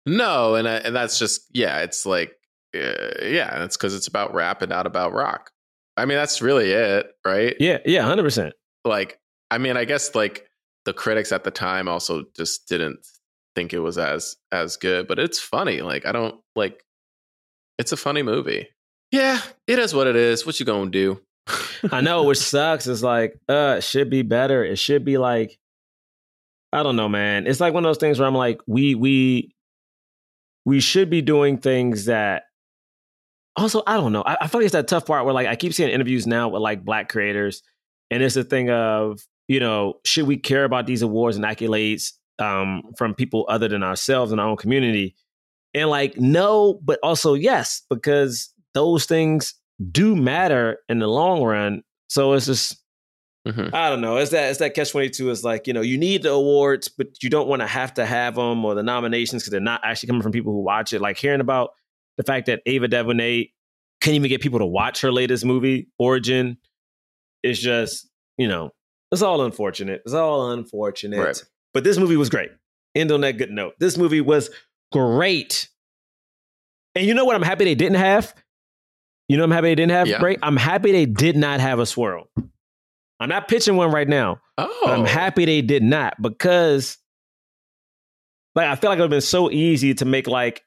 [0.07, 1.80] No, and I, and that's just yeah.
[1.80, 2.32] It's like
[2.74, 5.51] uh, yeah, it's because it's about rap and not about rock.
[5.97, 7.57] I mean, that's really it, right?
[7.59, 8.55] Yeah, yeah, hundred percent.
[8.84, 9.18] Like,
[9.51, 10.47] I mean, I guess like
[10.84, 13.07] the critics at the time also just didn't
[13.55, 15.80] think it was as as good, but it's funny.
[15.80, 16.84] Like, I don't like.
[17.78, 18.68] It's a funny movie.
[19.11, 20.46] Yeah, it is what it is.
[20.46, 21.20] What you gonna do?
[21.90, 22.86] I know, which sucks.
[22.86, 24.64] It's like, uh, it should be better.
[24.64, 25.59] It should be like,
[26.72, 27.46] I don't know, man.
[27.46, 29.55] It's like one of those things where I'm like, we we
[30.64, 32.44] we should be doing things that.
[33.57, 34.22] Also, I don't know.
[34.22, 36.48] I, I feel like it's that tough part where like I keep seeing interviews now
[36.48, 37.62] with like black creators,
[38.11, 42.12] and it's a thing of you know, should we care about these awards and accolades
[42.39, 45.14] um, from people other than ourselves in our own community?
[45.72, 49.55] And like, no, but also yes, because those things
[49.91, 51.82] do matter in the long run.
[52.09, 52.76] So it's just
[53.47, 53.74] Mhm.
[53.74, 54.16] I don't know.
[54.16, 55.28] It's that it's that catch twenty two.
[55.28, 58.07] Is like you know you need the awards, but you don't want to have to
[58.07, 61.03] have them or the nominations because they're not actually coming from people who watch it.
[61.03, 61.72] Like hearing about
[62.16, 63.51] the fact that Ava DuVernay
[64.01, 66.57] can't even get people to watch her latest movie, Origin,
[67.43, 68.09] is just
[68.39, 68.70] you know
[69.12, 70.01] it's all unfortunate.
[70.07, 71.18] It's all unfortunate.
[71.18, 71.45] Right.
[71.75, 72.51] But this movie was great.
[72.95, 73.75] End on that good note.
[73.79, 74.49] This movie was
[74.93, 75.68] great.
[76.95, 78.33] And you know what I'm happy they didn't have?
[79.29, 80.20] You know, I'm happy they didn't have Yeah.
[80.20, 80.39] break.
[80.43, 82.29] I'm happy they did not have a swirl.
[83.20, 85.05] I'm not pitching one right now, Oh, but I'm oh.
[85.07, 86.99] happy they did not because,
[88.55, 90.62] like, I feel like it would have been so easy to make like,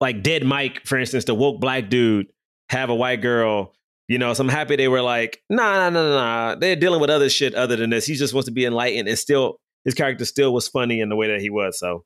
[0.00, 2.26] like Dead Mike, for instance, the woke black dude
[2.68, 3.72] have a white girl.
[4.08, 6.54] You know, so I'm happy they were like, nah, nah, nah, nah, nah.
[6.56, 8.06] They're dealing with other shit other than this.
[8.06, 11.16] He just wants to be enlightened, and still, his character still was funny in the
[11.16, 11.78] way that he was.
[11.78, 12.04] So,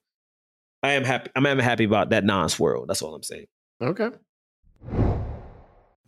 [0.85, 1.31] I am happy.
[1.35, 2.87] I'm happy about that non-swirl.
[2.87, 3.47] That's all I'm saying.
[3.83, 4.11] Okay.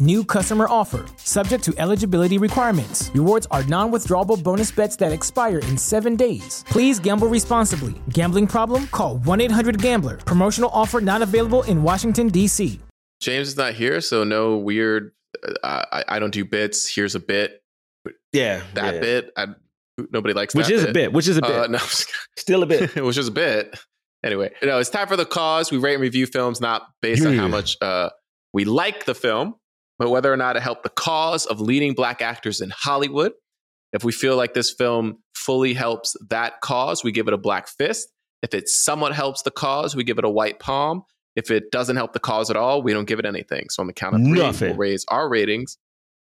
[0.00, 1.04] New customer offer.
[1.18, 3.10] Subject to eligibility requirements.
[3.14, 6.64] Rewards are non withdrawable bonus bets that expire in seven days.
[6.68, 8.00] Please gamble responsibly.
[8.08, 8.86] Gambling problem?
[8.86, 10.16] Call 1 800 Gambler.
[10.16, 12.80] Promotional offer not available in Washington, D.C.
[13.20, 15.12] James is not here, so no weird.
[15.62, 16.88] Uh, I, I don't do bits.
[16.92, 17.62] Here's a bit.
[18.32, 19.00] Yeah, That yeah.
[19.00, 19.30] bit.
[19.36, 19.48] I,
[20.10, 20.58] nobody likes that.
[20.60, 21.78] which that is a bit, which is a bit, Uh, no,
[22.38, 22.94] still a bit.
[23.04, 23.78] which is a bit.
[24.24, 25.70] Anyway, no, it's time for the cause.
[25.70, 28.08] We rate and review films not based on how much uh,
[28.54, 29.56] we like the film,
[30.00, 33.32] but whether or not it helped the cause of leading black actors in Hollywood.
[33.92, 37.68] If we feel like this film fully helps that cause, we give it a black
[37.68, 38.08] fist.
[38.42, 41.02] If it somewhat helps the cause, we give it a white palm.
[41.36, 43.66] If it doesn't help the cause at all, we don't give it anything.
[43.68, 44.68] So on the count of three, Nothing.
[44.70, 45.76] we'll raise our ratings.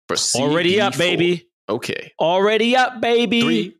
[0.07, 0.97] For Already up, CB4.
[0.99, 1.49] baby.
[1.68, 2.11] Okay.
[2.20, 3.41] Already up, baby.
[3.41, 3.76] Three,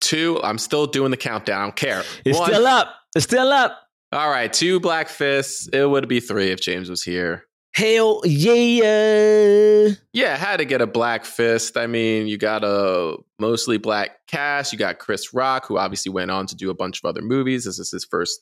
[0.00, 0.40] two.
[0.44, 1.60] I'm still doing the countdown.
[1.60, 2.04] I don't care.
[2.24, 2.48] It's One.
[2.48, 2.94] still up.
[3.16, 3.80] It's still up.
[4.12, 5.68] All right, two black fists.
[5.72, 7.44] It would be three if James was here.
[7.74, 9.88] Hell yeah.
[10.12, 11.76] Yeah, had to get a black fist.
[11.76, 14.72] I mean, you got a mostly black cast.
[14.72, 17.64] You got Chris Rock, who obviously went on to do a bunch of other movies.
[17.64, 18.40] This is his first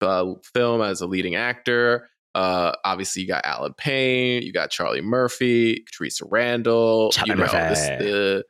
[0.00, 2.08] uh, film as a leading actor.
[2.36, 4.42] Uh, obviously, you got Allen Payne.
[4.42, 7.10] You got Charlie Murphy, Theresa Randle.
[7.10, 8.44] Charlie you know, this the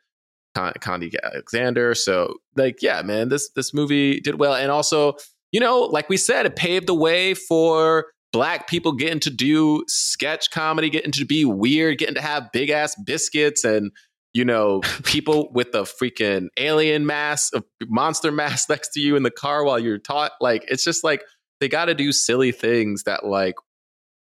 [0.55, 1.94] Khandi Alexander.
[1.94, 5.14] So, like, yeah, man, this this movie did well, and also,
[5.50, 9.85] you know, like we said, it paved the way for black people getting to do
[9.87, 13.93] sketch comedy, getting to be weird, getting to have big ass biscuits and
[14.32, 19.22] you know, people with the freaking alien mask, a monster mask next to you in
[19.22, 20.32] the car while you're taught.
[20.41, 21.22] Like, it's just like
[21.61, 23.55] they got to do silly things that like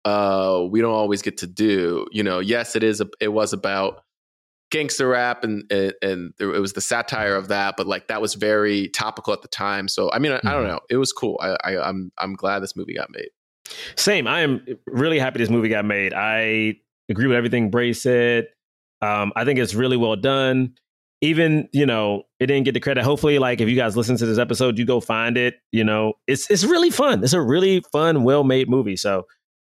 [0.05, 2.05] uh we don't always get to do.
[2.11, 3.01] You know, yes, it is.
[3.01, 4.03] A, it was about
[4.69, 8.35] gangster rap and, and and it was the satire of that, but like that was
[8.35, 9.87] very topical at the time.
[9.87, 10.81] So I mean, I, I don't know.
[10.87, 11.39] It was cool.
[11.41, 13.29] I, I I'm I'm glad this movie got made.
[13.95, 14.27] Same.
[14.27, 16.13] I am really happy this movie got made.
[16.13, 16.75] I
[17.09, 18.47] agree with everything Bray said.
[19.01, 20.75] Um, I think it's really well done.
[21.21, 23.03] Even you know, it didn't get the credit.
[23.03, 25.55] Hopefully, like if you guys listen to this episode, you go find it.
[25.71, 27.23] You know, it's it's really fun.
[27.23, 28.95] It's a really fun, well made movie.
[28.95, 29.25] So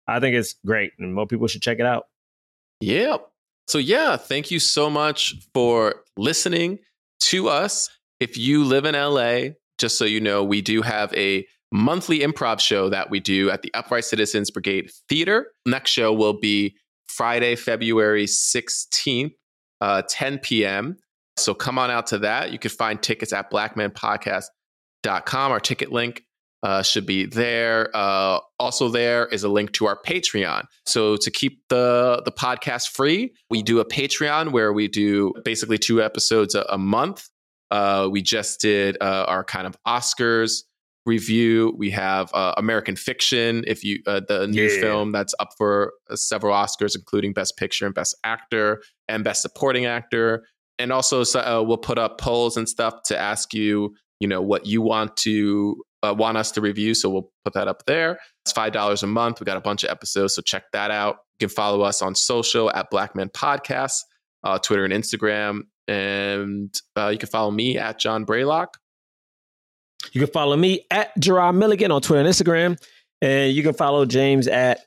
[0.07, 2.05] I think it's great, and more people should check it out.
[2.81, 3.29] Yep.
[3.69, 6.79] So, yeah, thank you so much for listening
[7.21, 7.91] to us.
[8.19, 12.61] If you live in LA, just so you know, we do have a monthly improv
[12.61, 15.53] show that we do at the Upright Citizens Brigade Theater.
[15.67, 19.33] Next show will be Friday, February 16th,
[19.81, 20.97] uh, 10 p.m.
[21.37, 22.53] So come on out to that.
[22.53, 25.53] You can find tickets at blackmanpodcast.com.
[25.53, 26.25] Our ticket link
[26.63, 27.91] uh, should be there.
[27.95, 30.65] Uh, also, there is a link to our Patreon.
[30.87, 35.79] So to keep the the podcast free, we do a Patreon where we do basically
[35.79, 37.29] two episodes a, a month.
[37.71, 40.63] Uh, we just did uh, our kind of Oscars
[41.09, 41.75] review.
[41.77, 44.81] We have uh, American Fiction, if you uh, the new Yeah.
[44.81, 49.43] film that's up for uh, several Oscars, including Best Picture and Best Actor and Best
[49.43, 50.45] Supporting Actor.
[50.79, 54.67] And also, uh, we'll put up polls and stuff to ask you, you know, what
[54.67, 56.95] you want to uh, want us to review.
[56.95, 58.21] So we'll put that up there.
[58.45, 59.41] It's five dollars a month.
[59.41, 61.17] We got a bunch of episodes, so check that out.
[61.41, 64.03] You can follow us on social at Blackman Podcasts,
[64.45, 68.69] uh, Twitter and Instagram, and uh, you can follow me at Jon Braylock.
[70.13, 72.81] You can follow me at Jerah Milligan on Twitter and Instagram,
[73.21, 74.81] and you can follow James at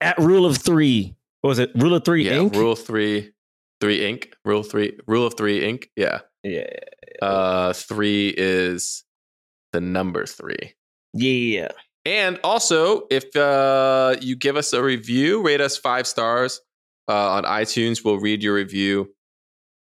[0.00, 1.14] at Rule of Three.
[1.40, 1.70] What was it?
[1.74, 2.54] Rule of Three Yeah, Inc.
[2.54, 3.32] Rule Three,
[3.80, 4.32] Three Inc.
[4.44, 5.86] Rule Three, Rule of Three Inc.
[5.96, 6.68] Yeah, yeah,
[7.20, 9.04] uh, three is
[9.72, 10.74] the number three.
[11.12, 11.68] yeah.
[12.04, 16.62] And also, if uh, you give us a review, rate us five stars
[17.06, 18.02] uh, on iTunes.
[18.02, 19.14] We'll read your review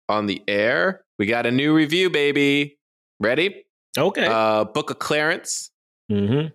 [0.10, 1.04] on the air.
[1.20, 2.80] We got a new review, baby.
[3.20, 3.65] Ready?
[3.98, 4.26] Okay.
[4.26, 5.72] Uh, Book of Clarence.
[6.12, 6.48] mm-hmm.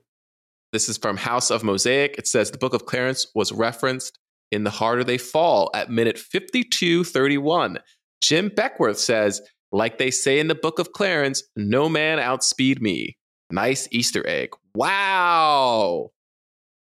[0.73, 2.17] This is from House of Mosaic.
[2.17, 4.19] It says the Book of Clarence was referenced
[4.53, 7.79] in The Harder They Fall at minute 52:31.
[8.23, 9.41] Jim Beckwourth says,
[9.73, 13.17] like they say in the Book of Clarence, no man outspeed me.
[13.51, 14.51] Nice Easter egg.
[14.75, 16.11] Wow.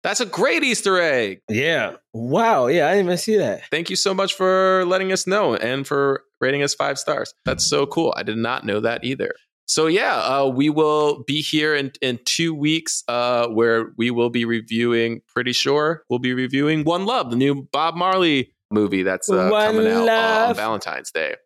[0.02, 1.40] That's a great Easter egg.
[1.48, 1.96] Yeah.
[2.12, 2.66] Wow.
[2.66, 3.62] Yeah, I didn't even see that.
[3.70, 7.32] Thank you so much for letting us know and for rating us five stars.
[7.44, 8.14] That's so cool.
[8.16, 9.34] I did not know that either.
[9.68, 14.30] So yeah, uh, we will be here in, in two weeks uh, where we will
[14.30, 19.30] be reviewing, pretty sure we'll be reviewing One Love, the new Bob Marley movie that's
[19.30, 21.36] uh, coming out uh, on Valentine's Day.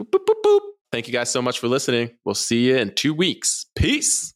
[0.00, 0.60] Boop, boop, boop, boop.
[0.92, 2.10] Thank you guys so much for listening.
[2.24, 3.66] We'll see you in two weeks.
[3.74, 4.33] Peace.